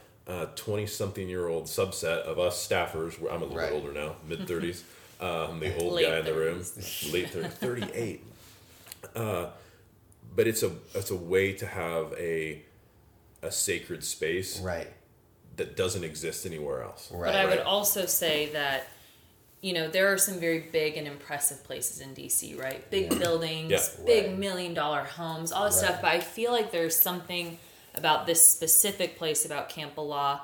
[0.55, 3.69] 20 something year old subset of us staffers i'm a little Right.
[3.69, 4.81] bit older now mid 30s
[5.19, 6.57] um, the old Late guy in the room
[7.11, 8.23] late 30s 38
[9.15, 9.47] uh,
[10.35, 12.61] but it's a it's a way to have a
[13.43, 14.87] a sacred space Right.
[15.57, 17.11] that doesn't exist anywhere else.
[17.11, 17.25] Right.
[17.31, 18.87] But I would also say that,
[19.61, 22.89] you know, there are some very big and impressive places in DC, right?
[22.89, 23.19] Big Yeah.
[23.19, 24.05] buildings, Yeah.
[24.05, 24.37] big Right.
[24.37, 25.85] million dollar homes, all this Right.
[25.85, 26.01] stuff.
[26.01, 27.59] But I feel like there's something
[27.93, 30.41] about this specific place about Camp Elah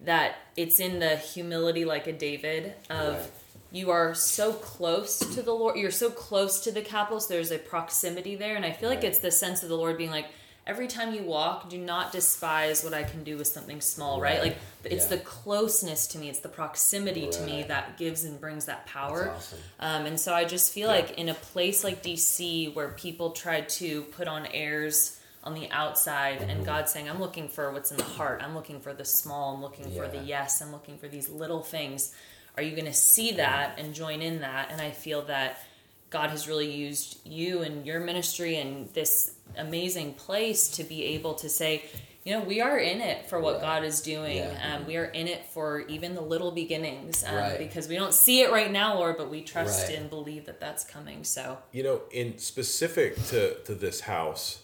[0.00, 3.30] that it's in the humility like a David of Right.
[3.72, 7.50] you are so close to the Lord, you're so close to the Capitol, so there's
[7.50, 8.54] a proximity there.
[8.54, 10.26] And I feel like it's the sense of the Lord being like,
[10.68, 14.38] every time you walk, do not despise what I can do with something small, right?
[14.38, 14.42] Right.
[14.48, 15.16] Like it's Yeah.
[15.16, 19.32] the closeness to me, it's the proximity to me that gives and brings that power.
[19.34, 19.58] awesome.
[19.80, 20.96] Um, and so I just feel Yeah.
[20.96, 25.70] like in a place like DC where people try to put on airs on the
[25.70, 26.50] outside Mm-hmm.
[26.50, 28.42] and God's saying, I'm looking for what's in the heart.
[28.44, 29.54] I'm looking for the small.
[29.54, 30.60] I'm looking for the yes.
[30.60, 32.12] I'm looking for these little things.
[32.56, 34.70] Are you going to see that and join in that?
[34.70, 35.62] And I feel that
[36.10, 41.34] God has really used you and your ministry and this amazing place to be able
[41.34, 41.84] to say,
[42.24, 43.62] you know, we are in it for what Right.
[43.62, 44.38] God is doing.
[44.38, 44.76] Yeah.
[44.76, 47.58] Um, we are in it for even the little beginnings um, Right.
[47.58, 49.96] because we don't see it right now, Lord, but we trust Right.
[49.98, 51.24] and believe that that's coming.
[51.24, 54.60] So, You know, in specific to, to this house,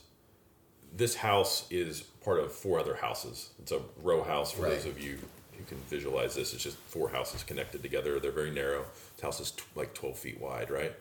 [0.94, 3.50] this house is part of four other houses.
[3.58, 4.72] It's a row house for Right.
[4.72, 5.18] those of you
[5.58, 6.52] who can visualize this.
[6.54, 8.18] It's just four houses connected together.
[8.20, 8.84] They're very narrow.
[9.16, 10.94] This house is t- like 12 feet wide, right?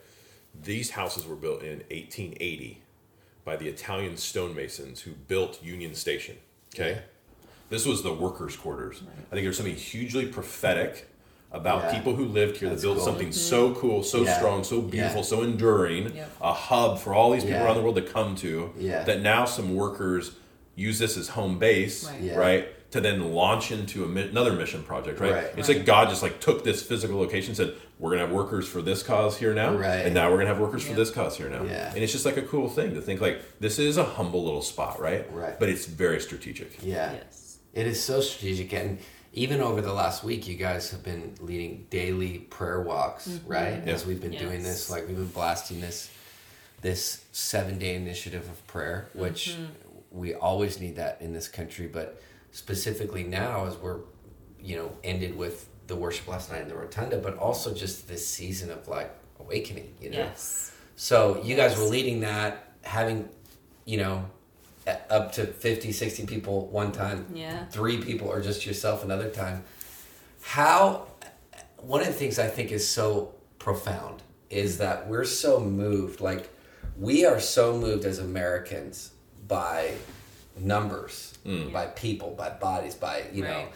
[0.62, 2.82] These houses were built in 1880
[3.44, 6.36] by the Italian stonemasons who built Union Station.
[6.74, 6.92] Okay.
[6.92, 7.00] Yeah.
[7.70, 9.02] This was the workers' quarters.
[9.30, 11.08] I think there's something hugely prophetic
[11.52, 11.94] about Yeah.
[11.98, 13.04] people who lived here That's that built cool.
[13.04, 13.32] something mm-hmm.
[13.32, 14.36] so cool, so Yeah.
[14.36, 15.26] strong, so beautiful, Yeah.
[15.26, 16.30] so enduring, Yep.
[16.40, 17.64] a hub for all these people Yeah.
[17.64, 18.72] around the world to come to.
[18.78, 19.04] Yeah.
[19.04, 20.32] That now some workers
[20.74, 22.20] use this as home base, Right.
[22.22, 22.34] Yeah.
[22.36, 22.68] right?
[22.94, 25.32] To then launch into a, mi- another mission project, right?
[25.32, 25.44] Right.
[25.56, 25.78] It's Right.
[25.78, 28.80] like God just like took this physical location, and said, "We're gonna have workers for
[28.82, 30.06] this cause here now, Right.
[30.06, 31.92] and now we're gonna have workers for this cause here now." Yeah.
[31.92, 34.62] And it's just like a cool thing to think like this is a humble little
[34.62, 35.26] spot, right?
[35.32, 35.58] Right.
[35.58, 36.80] But it's very strategic.
[36.84, 37.14] Yeah.
[37.14, 37.58] yes.
[37.72, 39.00] It is so strategic, and
[39.32, 43.48] even over the last week, you guys have been leading daily prayer walks, mm-hmm.
[43.50, 43.82] right?
[43.84, 43.94] Yeah.
[43.94, 46.10] As we've been doing this, like we've been blasting this
[46.80, 49.64] this seven day initiative of prayer, which mm-hmm.
[50.12, 52.20] we always need that in this country, but
[52.54, 53.98] specifically now as we're,
[54.62, 58.26] you know, ended with the worship last night in the rotunda, but also just this
[58.26, 60.18] season of like awakening, you know.
[60.18, 60.70] Yes.
[60.94, 63.28] So you guys were leading that, having,
[63.84, 64.24] you know,
[65.10, 67.66] up to 50, 60 people one time, Yeah.
[67.66, 69.64] three people, or just yourself another time.
[70.42, 71.08] How,
[71.78, 76.50] one of the things I think is so profound is that we're so moved, like,
[76.96, 79.10] we are so moved as Americans
[79.48, 79.94] by
[80.56, 81.72] numbers, Mm.
[81.72, 83.66] by people, by bodies, by, you know,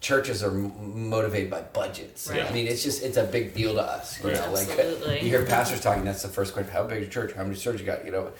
[0.00, 2.28] churches are m- motivated by budgets.
[2.30, 2.44] Right.
[2.44, 4.22] I mean, it's just, it's a big deal to us.
[4.22, 4.36] You Right.
[4.36, 5.14] know, like, Absolutely.
[5.22, 6.70] you hear pastors talking, that's the first question.
[6.72, 7.34] How big is your church?
[7.34, 8.04] How many servers you got?
[8.04, 8.30] You know,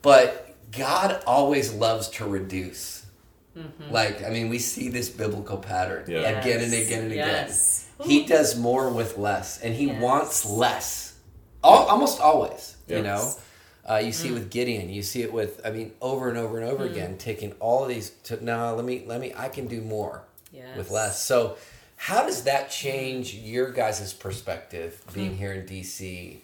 [0.00, 3.04] but God always loves to reduce.
[3.58, 3.92] Mm-hmm.
[3.92, 6.40] Like, I mean, we see this biblical pattern Yeah.
[6.40, 7.86] again and again and Yes.
[8.00, 8.10] again.
[8.10, 10.00] He does more with less, and he Yes.
[10.02, 11.12] wants less.
[11.62, 13.04] Al- almost always, you Yes.
[13.04, 13.34] know.
[13.88, 14.88] Uh, you see it with Gideon.
[14.90, 17.88] You see it with, I mean, over and over and over again, taking all of
[17.88, 18.36] these to.
[18.36, 19.32] Let me, let me.
[19.36, 20.76] I can do more Yes.
[20.76, 21.20] with less.
[21.22, 21.56] So,
[21.96, 26.36] how does that change your guys' perspective being here in DC?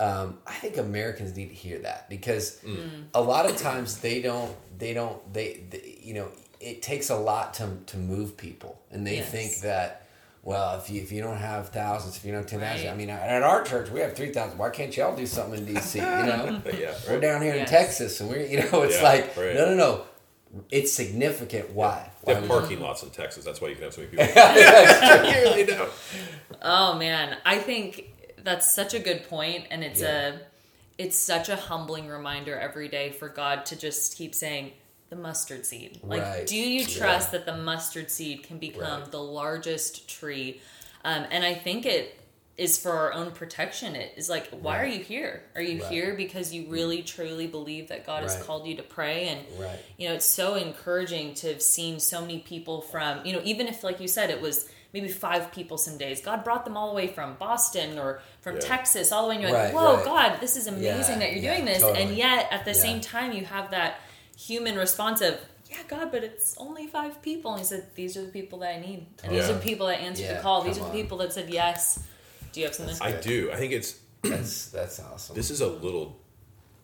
[0.00, 2.76] Um, I think Americans need to hear that because Hmm.
[3.14, 6.28] a lot of times they don't, they don't, they, they, you know,
[6.60, 9.30] it takes a lot to to move people, and they Yes.
[9.30, 10.07] think that.
[10.48, 12.94] Well, if you if you don't have thousands, if you don't have ten thousand, Right.
[12.94, 14.56] I mean, at our church we have three thousand.
[14.56, 15.96] Why can't y'all do something in DC?
[15.96, 19.02] You know, But yeah, we're down here in Texas, and we're you know, it's Yeah,
[19.02, 19.54] like right.
[19.54, 20.04] no, no, no,
[20.70, 21.72] it's significant.
[21.74, 22.10] Why?
[22.24, 23.44] They Why have parking lots in Texas.
[23.44, 24.26] That's why you can have so many people.
[24.32, 25.90] you really don't.
[26.62, 28.04] Oh man, I think
[28.42, 30.28] that's such a good point, and it's Yeah.
[30.28, 30.38] a
[30.96, 34.72] it's such a humbling reminder every day for God to just keep saying
[35.10, 36.00] the mustard seed.
[36.02, 36.46] Like, Right.
[36.46, 36.98] do you Yeah.
[36.98, 39.10] trust that the mustard seed can become Right.
[39.10, 40.60] the largest tree?
[41.04, 42.14] Um, and I think it
[42.58, 43.94] is for our own protection.
[43.94, 45.44] It is like, why are you here?
[45.54, 45.88] Are you Right.
[45.92, 49.28] here because you really truly believe that God has called you to pray?
[49.28, 49.78] And Right.
[49.96, 53.68] you know, it's so encouraging to have seen so many people from, you know, even
[53.68, 56.88] if, like you said, it was maybe five people some days, God brought them all
[56.88, 58.60] the way from Boston or from Yeah.
[58.62, 60.04] Texas, all the way, and you're like, Right, whoa, right.
[60.04, 61.80] God, this is amazing Yeah, that you're yeah, doing this.
[61.82, 62.02] totally.
[62.02, 62.82] And yet, at the Yeah.
[62.82, 64.00] same time, you have that
[64.38, 65.38] human response of,
[65.70, 67.50] yeah, God, but it's only five people.
[67.52, 69.06] And he said, these are the people that I need.
[69.22, 70.62] And these are the people that answered Yeah, the call.
[70.62, 70.92] These are the on.
[70.92, 72.04] people that said yes.
[72.52, 72.96] Do you have something?
[73.00, 73.50] I do.
[73.52, 75.36] I think it's That's that's awesome.
[75.36, 76.16] this is a little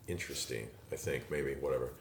[0.07, 0.67] interesting.
[0.91, 1.93] I think maybe whatever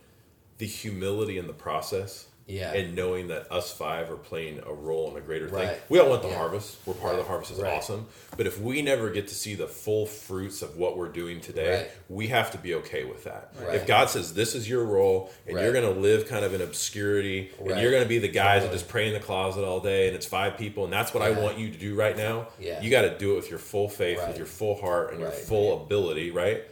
[0.59, 2.27] the humility in the process.
[2.47, 2.73] Yeah.
[2.75, 5.71] And knowing that us five are playing a role in a greater thing.
[5.89, 6.37] We all want the Yeah.
[6.37, 6.77] harvest.
[6.85, 7.73] We're part of the harvest is Right.
[7.73, 8.07] awesome.
[8.37, 11.75] But if we never get to see the full fruits of what we're doing today,
[11.75, 11.91] Right.
[12.11, 13.55] we have to be okay with that.
[13.59, 13.77] Right.
[13.77, 16.61] If God says this is your role and you're going to live kind of in
[16.61, 17.73] obscurity Right.
[17.73, 18.69] and you're going to be the guys Totally.
[18.69, 21.23] that just pray in the closet all day and it's five people and that's what
[21.23, 22.79] I want you to do right now, Yeah.
[22.83, 24.29] you got to do it with your full faith, Right.
[24.29, 25.39] with your full heart and your Right.
[25.39, 26.65] full ability, right?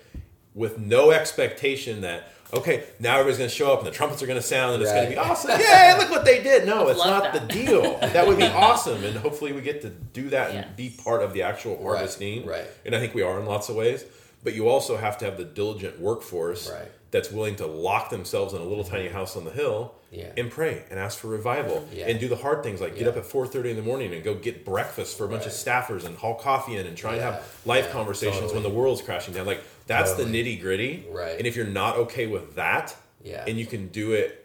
[0.54, 4.27] With no expectation that okay, now everybody's going to show up and the trumpets are
[4.27, 5.51] going to sound and it's going to be awesome.
[5.61, 6.67] Yeah, look what they did.
[6.67, 7.49] No, it's not that.
[7.49, 7.99] the deal.
[8.01, 11.33] That would be awesome and hopefully we get to do that and be part of
[11.33, 12.47] the actual Right, team.
[12.47, 12.67] right.
[12.85, 14.05] And I think we are in lots of ways,
[14.45, 16.91] but you also have to have the diligent workforce Right.
[17.11, 18.95] that's willing to lock themselves in a little mm-hmm.
[18.95, 20.31] tiny house on the hill Yeah.
[20.37, 22.07] and pray and ask for revival Yeah.
[22.07, 24.35] and do the hard things like get up at 4.30 in the morning and go
[24.35, 27.42] get breakfast for a bunch of staffers and haul coffee in and try and have
[27.64, 27.92] life Yeah.
[27.92, 28.55] conversations Totally.
[28.55, 31.38] when the world's crashing down like that's the nitty gritty Right.
[31.38, 32.94] and if you're not okay with that
[33.25, 33.42] Yeah.
[33.48, 34.44] and you can do it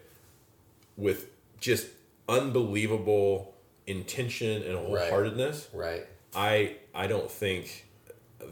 [0.96, 1.26] with
[1.60, 1.86] just
[2.28, 3.54] unbelievable
[3.86, 6.06] intention and wholeheartedness right.
[6.34, 7.86] i i don't think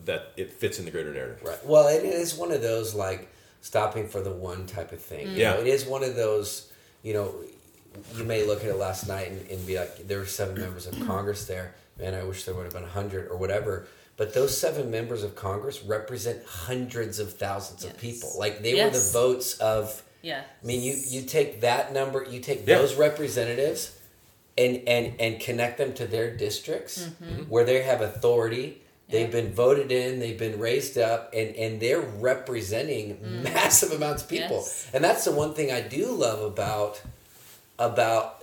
[0.05, 1.65] that it fits in the greater narrative Right.
[1.67, 3.29] Well, it is one of those like
[3.63, 5.29] stopping for the one type of thing.
[5.29, 5.55] You Yeah.
[5.55, 6.71] it is one of those.
[7.07, 7.35] You know,
[8.17, 10.87] you may look at it last night and, and be like, there were seven members
[10.89, 13.87] of Congress there, Man, I wish there would have been a hundred or whatever.
[14.19, 18.31] But those seven members of Congress represent hundreds of thousands of people.
[18.37, 20.03] Like they were the votes of.
[20.23, 20.43] yeah.
[20.63, 22.79] I mean, you you take that number, you take Yeah.
[22.79, 23.97] those representatives,
[24.59, 27.43] and and and connect them to their districts Mm-hmm.
[27.53, 28.83] where they have authority.
[29.09, 29.41] They've Yeah.
[29.43, 30.19] been voted in.
[30.19, 34.59] They've been raised up, and and they're representing massive amounts of people.
[34.59, 34.65] Mm.
[34.65, 34.87] Yes.
[34.93, 37.01] And that's the one thing I do love about
[37.79, 38.43] about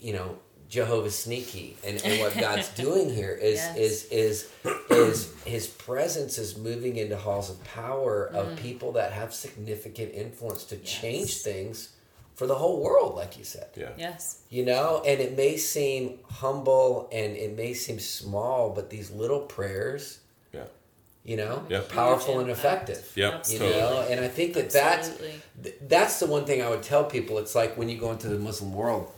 [0.00, 0.38] you know
[0.68, 3.76] Jehovah's sneaky and, and what God's doing here is Yes.
[3.76, 4.48] is is
[4.90, 10.64] is his presence is moving into halls of power of people that have significant influence
[10.64, 10.80] to Mm.
[10.82, 11.00] Yes.
[11.00, 11.88] change things
[12.34, 13.68] for the whole world, like you said.
[13.76, 14.42] yeah Yes.
[14.50, 19.40] You know, and it may seem humble and it may seem small, but these little
[19.40, 20.18] prayers,
[20.52, 20.64] yeah
[21.24, 21.82] you know, Yeah.
[21.88, 22.96] powerful and effective.
[22.96, 23.16] impact.
[23.16, 23.80] Yep, You Absolutely.
[23.80, 25.40] know, and I think that that's Absolutely.
[25.62, 27.38] th- that's the one thing I would tell people.
[27.38, 29.12] It's like when you go into the Muslim world,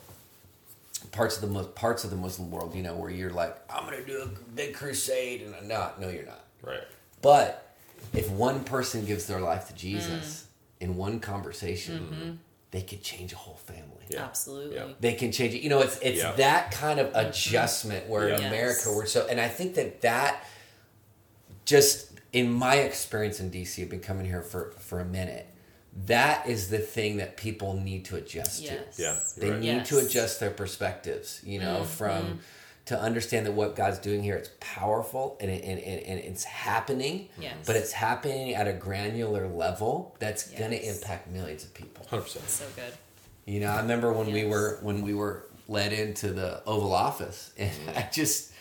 [1.13, 4.05] parts of the parts of the Muslim world, you know, where you're like, I'm gonna
[4.05, 6.01] do a big crusade, and I'm not.
[6.01, 6.45] No, you're not.
[6.63, 6.83] right
[7.23, 7.75] But
[8.13, 10.47] if one person gives their life to Jesus Mm.
[10.85, 12.39] in one conversation,
[12.75, 14.05] they could change a whole family.
[14.11, 14.25] Yeah.
[14.25, 14.75] Absolutely.
[14.77, 14.89] Yeah.
[15.01, 15.63] They can change it.
[15.63, 16.33] You know, it's it's Yeah.
[16.33, 18.49] that kind of adjustment where in Yeah.
[18.49, 18.95] America Yes.
[18.97, 20.45] we're so, and I think that that
[21.65, 25.47] just in my experience in DC, I've been coming here for for a minute.
[26.07, 28.97] That is the thing that people need to adjust Yes.
[28.97, 29.03] to.
[29.03, 29.19] Yeah.
[29.39, 29.61] They Right.
[29.61, 29.89] need Yes.
[29.91, 31.85] to adjust their perspectives, you know, Mm-hmm.
[32.01, 32.41] from
[32.87, 36.45] to understand that what God's doing here, it's powerful and, it, and, and, and it's
[36.45, 37.55] happening, Yes.
[37.67, 42.07] but it's happening at a granular level that's going to impact millions of people.
[42.11, 42.27] 100%.
[42.47, 42.93] So good.
[43.47, 47.53] You know, I remember when we were when we were led into the Oval Office,
[47.59, 48.53] and I just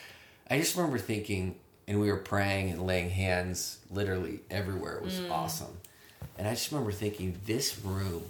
[0.50, 1.56] I just remember thinking,
[1.88, 4.98] and we were praying and laying hands literally everywhere.
[4.98, 5.32] It was Mm.
[5.32, 5.78] awesome,
[6.38, 8.24] and I just remember thinking, this room,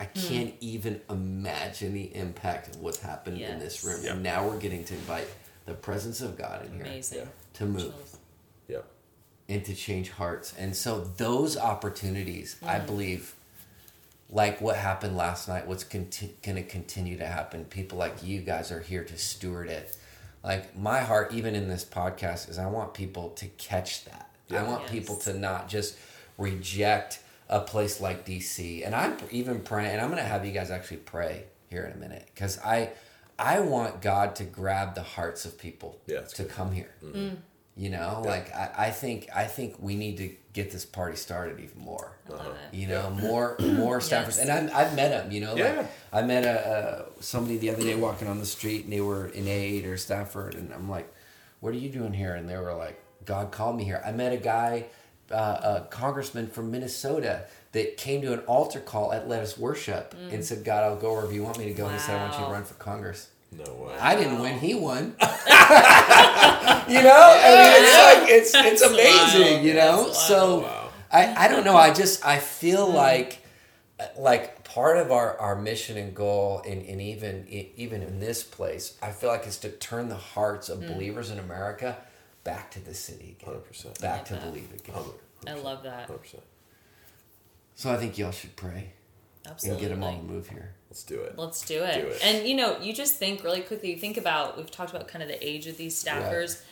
[0.00, 0.28] I Mm.
[0.28, 4.12] can't even imagine the impact of what's happened in this room, Yeah.
[4.12, 5.28] and now we're getting to invite
[5.66, 7.18] the presence of God in here Amazing.
[7.20, 7.24] Yeah.
[7.54, 7.94] to move
[8.68, 8.78] Yeah.
[9.48, 10.52] and to change hearts.
[10.58, 12.86] And so those opportunities, I Mm.
[12.86, 13.34] believe,
[14.28, 17.64] like what happened last night, what's conti- going to continue to happen.
[17.66, 19.96] People like you guys are here to steward it.
[20.42, 24.28] Like my heart, even in this podcast, is I want people to catch that.
[24.50, 24.90] I want Yes.
[24.90, 25.94] people to not just
[26.36, 28.84] reject a place like DC.
[28.84, 31.92] And I'm even praying, and I'm going to have you guys actually pray here in
[31.92, 32.90] a minute because I,
[33.38, 36.50] I want God to grab the hearts of people Yeah, to good.
[36.52, 36.90] come here.
[37.76, 41.58] You know, like I, I think I think we need to get this party started
[41.58, 42.12] even more.
[42.28, 42.76] I love it.
[42.76, 44.38] You know, more more staffers, Yes.
[44.38, 45.32] and I'm, I've met them.
[45.32, 45.78] You know, Yeah.
[45.78, 49.00] like I met a, uh somebody the other day walking on the street, and they
[49.00, 51.12] were in aide or Stafford, and I'm like,
[51.58, 54.32] "What are you doing here?" And they were like, "God called me here." I met
[54.32, 54.84] a guy,
[55.30, 60.14] uh, a congressman from Minnesota, that came to an altar call at Let Us Worship
[60.30, 62.22] and said, "God, I'll go wherever you want me to go." And he said, "I
[62.22, 62.52] want you to Mm.
[62.52, 63.94] Run for Congress." No way.
[64.00, 65.14] I didn't win; he won.
[65.20, 69.52] you know, I mean, it's like it's it's That's amazing.
[69.54, 69.64] wild.
[69.64, 70.60] You know, so.
[70.60, 70.80] Wow.
[71.12, 71.76] I I don't know.
[71.76, 73.38] I just I feel like
[74.18, 78.96] like part of our our mission and goal, and and even even in this place,
[79.00, 81.96] I feel like is to turn the hearts of believers in America
[82.44, 84.00] back to the city again, 100%.
[84.00, 84.42] back Love to that.
[84.44, 84.94] believe again.
[84.94, 85.48] 100%.
[85.48, 86.08] I love that.
[86.08, 86.40] 100%.
[87.74, 88.92] So I think y'all should pray
[89.46, 89.70] Absolutely.
[89.70, 90.74] and get them all to move here.
[90.90, 91.36] Let's do it.
[91.36, 92.00] Let's do it.
[92.00, 92.20] Do it.
[92.24, 93.90] And you know, you just think really quickly.
[93.92, 96.62] You think about we've talked about kind of the age of these staffers.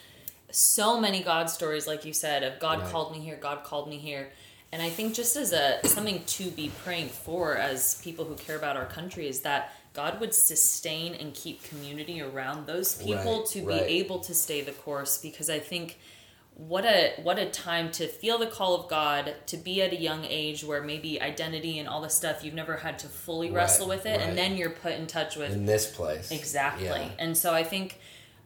[0.50, 2.88] So many God stories, like you said, of God Right.
[2.90, 3.36] called me here.
[3.36, 4.30] God called me here.
[4.70, 8.56] And I think just as a something to be praying for as people who care
[8.56, 13.46] about our country is that God would sustain and keep community around those people Right,
[13.48, 13.82] to be right.
[13.86, 15.98] able to stay the course because I think
[16.54, 19.96] what a what a time to feel the call of God to be at a
[20.00, 23.56] young age where maybe identity and all the stuff you've never had to fully Right,
[23.56, 26.86] wrestle with it and then you're put in touch with In this place, exactly.
[26.86, 27.08] Yeah.
[27.18, 27.98] and so I think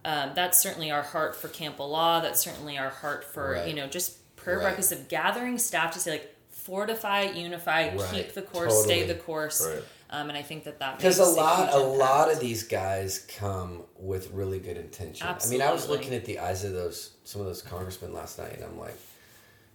[0.04, 3.88] um, that's certainly our heart for Camp Elah that's certainly our heart for you know
[3.88, 9.04] just prayer breakfast of gathering staff to say like fortify unify keep the course stay
[9.06, 9.66] the course.
[9.66, 9.82] Right.
[10.10, 13.26] Um, and I think that that because a lot huge a lot of these guys
[13.38, 17.10] come with really good intention i mean i was looking at the eyes of those
[17.24, 18.96] some of those congressmen last night and i'm like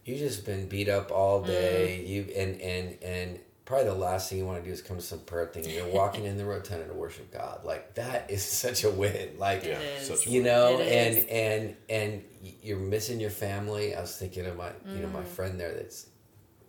[0.05, 2.07] you just been beat up all day Mm.
[2.07, 5.01] you and and and probably the last thing you want to do is come to
[5.03, 8.43] some prayer thing and you're walking in the rotunda to worship god like that is
[8.65, 9.79] such a win like Yeah.
[9.79, 10.07] It is.
[10.07, 11.25] Such a you know It and is.
[11.29, 12.23] and and
[12.63, 15.27] you're missing your family i was thinking of my you know my Mm.
[15.27, 16.07] friend there that's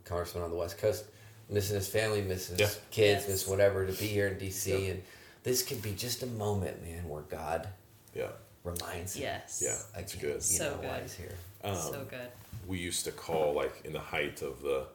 [0.04, 1.04] congressman on the west coast
[1.48, 2.66] missing his family missing Yeah.
[2.66, 3.28] his kids Yes.
[3.28, 4.90] miss whatever to be here in dc Yeah.
[4.92, 5.02] and
[5.42, 7.68] this could be just a moment man where god
[8.14, 8.30] Yeah.
[8.64, 9.76] reminds him yes Yeah.
[9.94, 10.34] That's again, good.
[10.36, 11.02] you So know why good.
[11.02, 12.28] he's here Um, so good
[12.66, 14.86] we used to call like in the height of the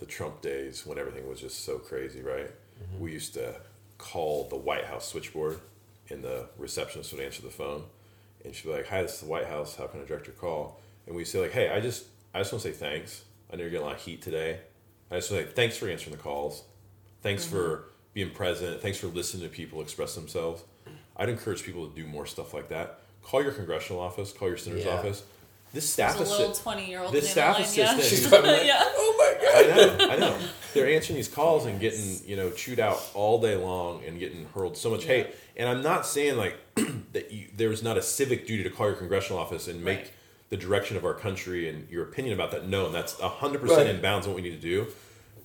[0.00, 2.50] the Trump days when everything was just so crazy, right?
[2.98, 3.54] We used to
[3.96, 5.60] call the White House switchboard,
[6.10, 7.84] and the receptionist would answer the phone,
[8.44, 9.76] and she'd be like, "Hi, this is the White House.
[9.76, 12.52] How can I direct your call?" And we say like, "Hey, I just I just
[12.52, 13.22] want to say thanks.
[13.52, 14.58] I know you're getting a lot of heat today.
[15.10, 16.64] I just want to say thanks for answering the calls.
[17.22, 17.88] Thanks for mm-hmm.
[18.14, 18.80] being present.
[18.80, 20.64] Thanks for listening to people express themselves.
[21.16, 23.00] I'd encourage people to do more stuff like that.
[23.22, 24.32] Call your congressional office.
[24.32, 24.94] Call your senator's Yeah.
[24.94, 25.22] office."
[25.72, 28.64] This staff There's a little twenty year old this staff assistant She's who's- probably like,
[28.64, 28.80] yeah.
[28.80, 30.38] oh my god I know, I know.
[30.72, 34.46] They're answering these calls and getting, you know, chewed out all day long and getting
[34.54, 35.34] hurled so much hate.
[35.56, 36.56] And I'm not saying like
[37.12, 40.10] that you, there's not a civic duty to call your congressional office and make Right.
[40.50, 42.92] The direction of our country and your opinion about that known.
[42.92, 43.68] That's hundred Right.
[43.70, 44.86] percent in bounds on what we need to do.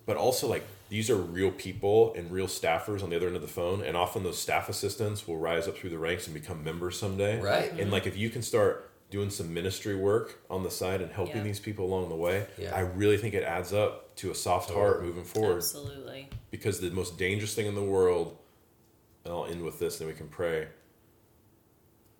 [0.05, 3.41] But also like these are real people and real staffers on the other end of
[3.43, 6.63] the phone, and often those staff assistants will rise up through the ranks and become
[6.63, 7.39] members someday.
[7.39, 7.71] Right.
[7.71, 11.37] And like if you can start doing some ministry work on the side and helping
[11.37, 11.43] Yeah.
[11.43, 12.75] these people along the way, Yeah.
[12.75, 15.57] I really think it adds up to a soft heart moving forward.
[15.57, 16.29] Absolutely.
[16.51, 18.37] Because the most dangerous thing in the world,
[19.25, 20.67] and I'll end with this, then we can pray,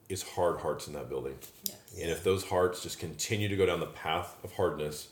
[0.09, 1.37] is hard hearts in that building.
[1.93, 2.01] Yes.
[2.03, 5.09] And if those hearts just continue to go down the path of hardness,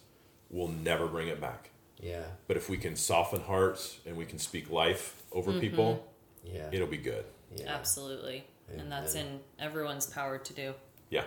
[0.49, 1.69] we'll never bring it back.
[1.99, 2.23] Yeah.
[2.47, 5.59] But if we can soften hearts and we can speak life over Mm-hmm.
[5.59, 6.07] people,
[6.43, 6.69] Yeah.
[6.71, 7.25] it'll be good.
[7.55, 7.73] yeah.
[7.73, 8.45] Absolutely.
[8.69, 10.73] And- And that's in everyone's power to do.
[11.09, 11.23] Yeah.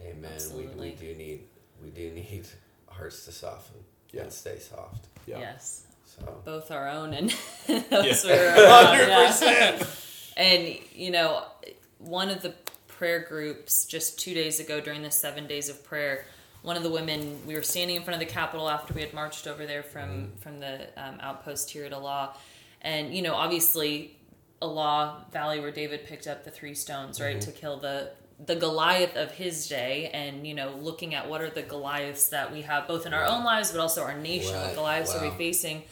[0.00, 0.14] Amen.
[0.14, 0.90] We, we Absolutely.
[0.92, 1.40] do need
[1.82, 2.46] we do need
[2.88, 3.80] hearts to soften
[4.12, 4.22] Yeah.
[4.22, 5.06] and stay soft.
[5.26, 5.38] Yeah.
[5.40, 5.86] Yes.
[6.04, 7.30] So Both our own and
[7.90, 10.32] those we're around, 100%.
[10.36, 11.44] And you know,
[11.98, 12.54] one of the
[13.02, 16.24] prayer groups just two days ago during the seven days of prayer,
[16.62, 19.12] one of the women we were standing in front of the Capitol after we had
[19.12, 22.32] marched over there from from the um, outpost here at Elah,
[22.80, 24.16] and you know, obviously,
[24.62, 28.12] Elah Valley where David picked up the three stones, right, to kill the
[28.46, 32.52] the Goliath of his day, and you know, looking at what are the Goliaths that
[32.52, 34.54] we have both in our own lives, but also our nation.
[34.54, 34.66] Right.
[34.66, 35.82] What Goliaths are we facing?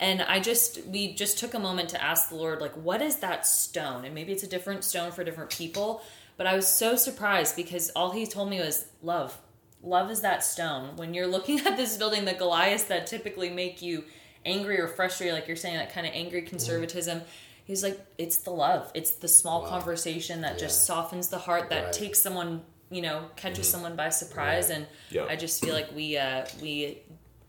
[0.00, 3.16] And I just, we just took a moment to ask the Lord, like, what is
[3.20, 4.04] that stone?
[4.04, 6.02] And maybe it's a different stone for different people.
[6.36, 9.38] But I was so surprised because all he told me was love.
[9.82, 10.96] Love is that stone.
[10.96, 14.04] When you're looking at this building, the Goliaths that typically make you
[14.44, 17.22] angry or frustrated, like you're saying, that kind of angry conservatism.
[17.64, 18.90] He's like, it's the love.
[18.94, 19.68] It's the small Wow.
[19.68, 21.92] conversation that just softens the heart, that Right.
[21.92, 24.68] takes someone, you know, catches someone by surprise.
[24.68, 24.76] Right.
[24.78, 25.24] And Yeah.
[25.28, 27.02] I just feel like we uh, we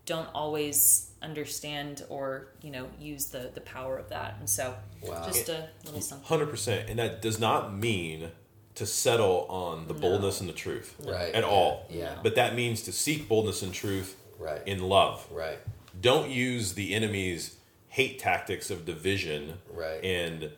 [0.06, 4.36] don't always understand or you know use the the power of that.
[4.38, 5.22] And so, Wow.
[5.26, 6.26] just a little something.
[6.28, 8.30] Hundred percent, and that does not mean
[8.76, 10.00] to settle on the No.
[10.00, 11.34] boldness and the truth Right.
[11.34, 11.86] at all.
[11.90, 12.18] Yeah.
[12.22, 14.62] But that means to seek boldness and truth Right.
[14.66, 15.26] in love.
[15.30, 15.58] right.
[15.98, 17.56] Don't use the enemy's
[17.88, 20.04] hate tactics of division Right.
[20.04, 20.52] and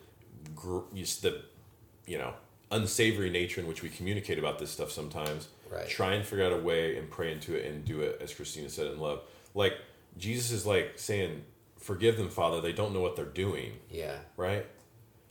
[0.53, 1.43] gr- the
[2.05, 2.33] you know
[2.71, 5.47] unsavory nature in which we communicate about this stuff sometimes.
[5.71, 5.87] Right.
[5.87, 8.69] Try and figure out a way and pray into it and do it as Kristina
[8.69, 9.21] said in love.
[9.55, 9.73] Like
[10.17, 11.45] Jesus is like saying,
[11.77, 12.59] "Forgive them, Father.
[12.59, 14.17] They don't know what they're doing." Yeah.
[14.35, 14.65] right?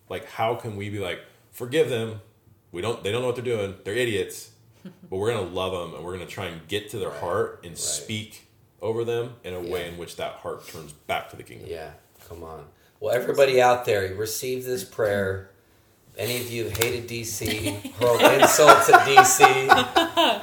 [0.09, 1.20] Like, how can we be like,
[1.51, 2.22] forgive them?
[2.73, 3.03] We don't.
[3.03, 3.75] They don't know what they're doing.
[3.85, 4.51] They're idiots.
[4.85, 7.61] but we're gonna love them, and we're gonna try and get to their Right, heart
[7.64, 7.79] and right.
[7.79, 8.47] speak
[8.81, 11.69] over them in a way in which that heart turns back to the kingdom.
[11.69, 11.91] Yeah.
[12.29, 12.64] Come on.
[13.01, 15.51] Well, everybody out there, receive this prayer.
[16.16, 19.69] Any of you hated DC, hurled insults at DC,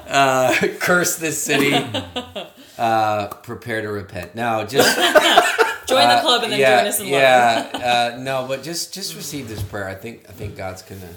[0.07, 1.73] uh, curse this city,
[2.77, 4.35] uh, prepare to repent.
[4.35, 4.95] Now, just
[5.87, 7.11] Join uh, the club and then yeah, join us in love.
[7.21, 8.13] yeah.
[8.15, 9.87] Uh, no, but just just receive this prayer.
[9.87, 11.09] I think I think God's gonna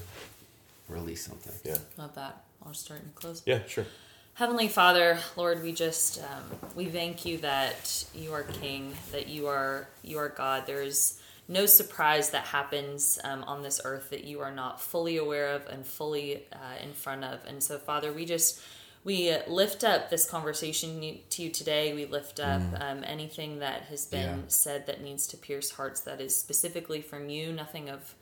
[0.88, 1.52] release something.
[1.64, 1.78] Yeah.
[1.96, 2.44] Love that.
[2.64, 3.42] I'll start and close.
[3.46, 3.60] Yeah.
[3.66, 3.86] Sure.
[4.34, 9.48] Heavenly Father, Lord, we just um, we thank you that you are King, that you
[9.48, 10.66] are you are God.
[10.66, 15.16] There is no surprise that happens um, on this earth that you are not fully
[15.16, 17.40] aware of and fully uh, in front of.
[17.46, 18.60] And so, Father, we just
[19.02, 21.94] we lift up this conversation to you today.
[21.94, 24.42] We lift up um, anything that has been Yeah.
[24.48, 28.14] said that needs to pierce hearts that is specifically from you, nothing of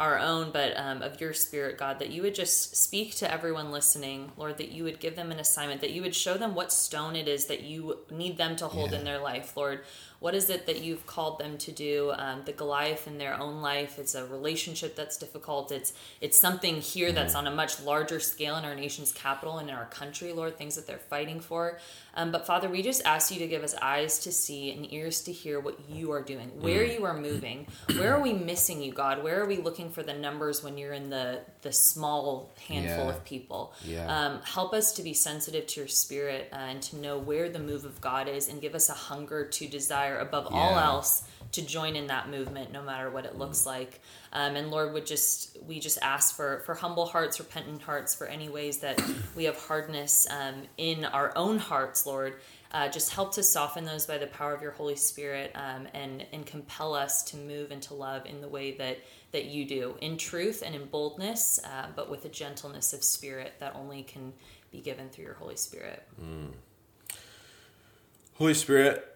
[0.00, 3.70] our own, but um, of your spirit, God, that you would just speak to everyone
[3.70, 6.72] listening, Lord, that you would give them an assignment, that you would show them what
[6.72, 8.98] stone it is that you need them to hold Yeah.
[9.00, 9.84] in their life, Lord.
[10.20, 12.12] What is it that you've called them to do?
[12.16, 15.72] Um, the Goliath in their own life, it's a relationship that's difficult.
[15.72, 19.68] It's it's something here that's on a much larger scale in our nation's capital and
[19.70, 21.78] in our country, Lord, things that they're fighting for.
[22.14, 25.22] Um, but Father, we just ask you to give us eyes to see and ears
[25.22, 27.66] to hear what you are doing, where you are moving,
[27.96, 29.22] where are we missing you, God?
[29.22, 33.10] Where are we looking for the numbers when you're in the the small handful Yeah.
[33.10, 33.72] of people?
[33.84, 34.06] Yeah.
[34.06, 37.58] Um, help us to be sensitive to your spirit uh, and to know where the
[37.58, 41.62] move of God is, and give us a hunger to desire above all else to
[41.62, 44.00] join in that movement, no matter what it looks like.
[44.32, 48.26] Um, and Lord, would just we just ask for for humble hearts, repentant hearts, for
[48.26, 49.02] any ways that
[49.34, 52.34] we have hardness um, in our own hearts, Lord.
[52.72, 56.24] Uh, just help to soften those by the power of your Holy Spirit, um, and
[56.32, 58.98] and compel us to move into love in the way that
[59.32, 63.54] that you do, in truth and in boldness, uh, but with a gentleness of spirit
[63.58, 64.32] that only can
[64.70, 66.04] be given through your Holy Spirit.
[68.34, 69.09] Holy Spirit,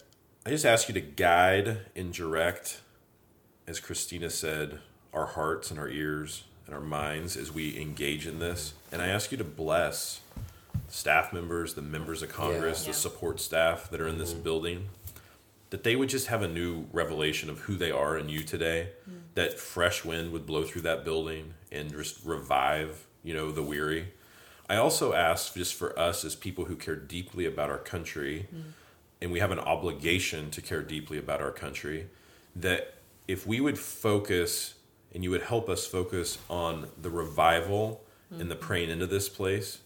[0.47, 2.82] I just ask you to guide and direct,
[3.66, 4.80] as Kristina said,
[5.12, 8.74] our hearts and our ears and our minds as we engage in this.
[8.92, 10.20] And I ask you to bless
[10.88, 12.92] staff members, the members of Congress, Yeah.
[12.92, 14.42] the support staff that are in this mm-hmm.
[14.42, 14.88] building,
[15.70, 18.90] that they would just have a new revelation of who they are in you today,
[19.09, 19.20] mm.
[19.34, 24.09] that fresh wind would blow through that building and just revive, you know, the weary.
[24.68, 28.62] I also ask just for us as people who care deeply about our country, mm.
[29.21, 32.09] And we have an obligation to care deeply about our country,
[32.55, 32.95] that
[33.27, 34.75] if we would focus
[35.12, 39.79] and you would help us focus on the revival and the praying into this place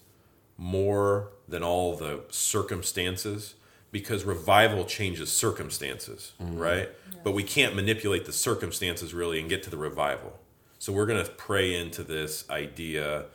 [0.57, 3.55] more than all the circumstances
[3.91, 6.57] because revival changes circumstances, mm-hmm.
[6.57, 6.89] right?
[7.23, 10.39] But we can't manipulate the circumstances really and get to the revival.
[10.77, 13.25] So we're going to pray into this idea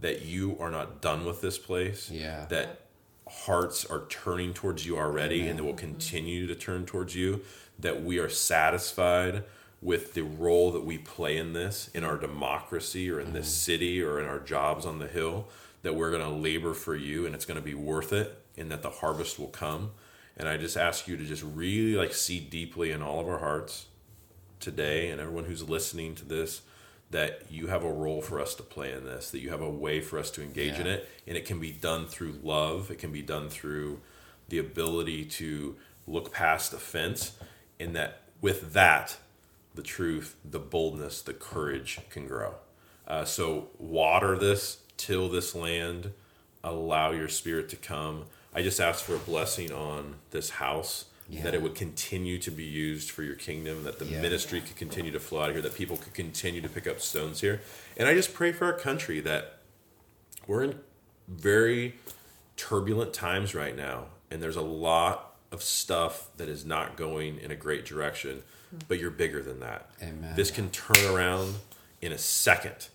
[0.00, 2.10] that you are not done with this place.
[2.10, 2.46] Yeah.
[2.48, 2.81] That
[3.32, 7.40] hearts are turning towards you already and they will continue to turn towards you,
[7.78, 9.42] that we are satisfied
[9.80, 14.00] with the role that we play in this, in our democracy or in this city
[14.00, 15.48] or in our jobs on the hill,
[15.82, 18.70] that we're going to labor for you and it's going to be worth it and
[18.70, 19.90] that the harvest will come.
[20.36, 23.38] And I just ask you to just really like see deeply in all of our
[23.38, 23.86] hearts
[24.60, 26.62] today and everyone who's listening to this
[27.12, 29.70] that you have a role for us to play in this, that you have a
[29.70, 32.90] way for us to engage in it, and it can be done through love.
[32.90, 34.00] It can be done through
[34.48, 37.32] the ability to look past offense,
[37.78, 39.18] and that with that,
[39.74, 42.54] the truth, the boldness, the courage can grow.
[43.06, 46.12] Uh, so water this, till this land,
[46.64, 48.24] allow your spirit to come.
[48.54, 51.06] I just ask for a blessing on this house.
[51.40, 54.20] That it would continue to be used for your kingdom, that the Yeah.
[54.20, 57.00] ministry could continue to flow out of here, that people could continue to pick up
[57.00, 57.62] stones here.
[57.96, 59.58] And I just pray for our country that
[60.46, 60.80] we're in
[61.28, 61.94] very
[62.56, 67.50] turbulent times right now, and there's a lot of stuff that is not going in
[67.50, 68.78] a great direction, hmm.
[68.88, 69.90] but you're bigger than that.
[70.02, 70.34] Amen.
[70.36, 71.56] This can turn around
[72.00, 72.88] in a second.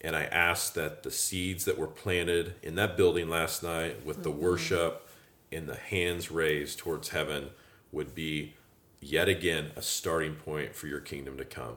[0.00, 4.22] And I ask that the seeds that were planted in that building last night with
[4.22, 4.42] the mm-hmm.
[4.42, 5.08] worship
[5.50, 7.50] and the hands raised towards heaven
[7.92, 8.54] would be
[9.00, 11.76] yet again a starting point for your kingdom to come.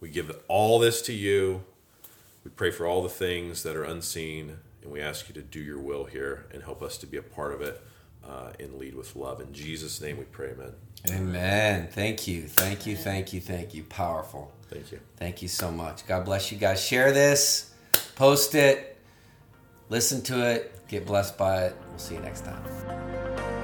[0.00, 1.64] We give all this to you.
[2.44, 5.60] We pray for all the things that are unseen, and we ask you to do
[5.60, 7.82] your will here and help us to be a part of it
[8.26, 9.40] uh, and lead with love.
[9.40, 10.72] In Jesus' name we pray, amen.
[11.10, 11.88] Amen.
[11.90, 12.42] Thank you.
[12.42, 12.96] Thank you.
[12.96, 13.40] Thank you.
[13.40, 13.84] Thank you.
[13.84, 14.52] Powerful.
[14.70, 15.00] Thank you.
[15.16, 16.06] Thank you so much.
[16.06, 16.82] God bless you guys.
[16.82, 17.74] Share this,
[18.16, 18.96] post it,
[19.88, 21.76] listen to it, get blessed by it.
[21.90, 23.59] We'll see you next time.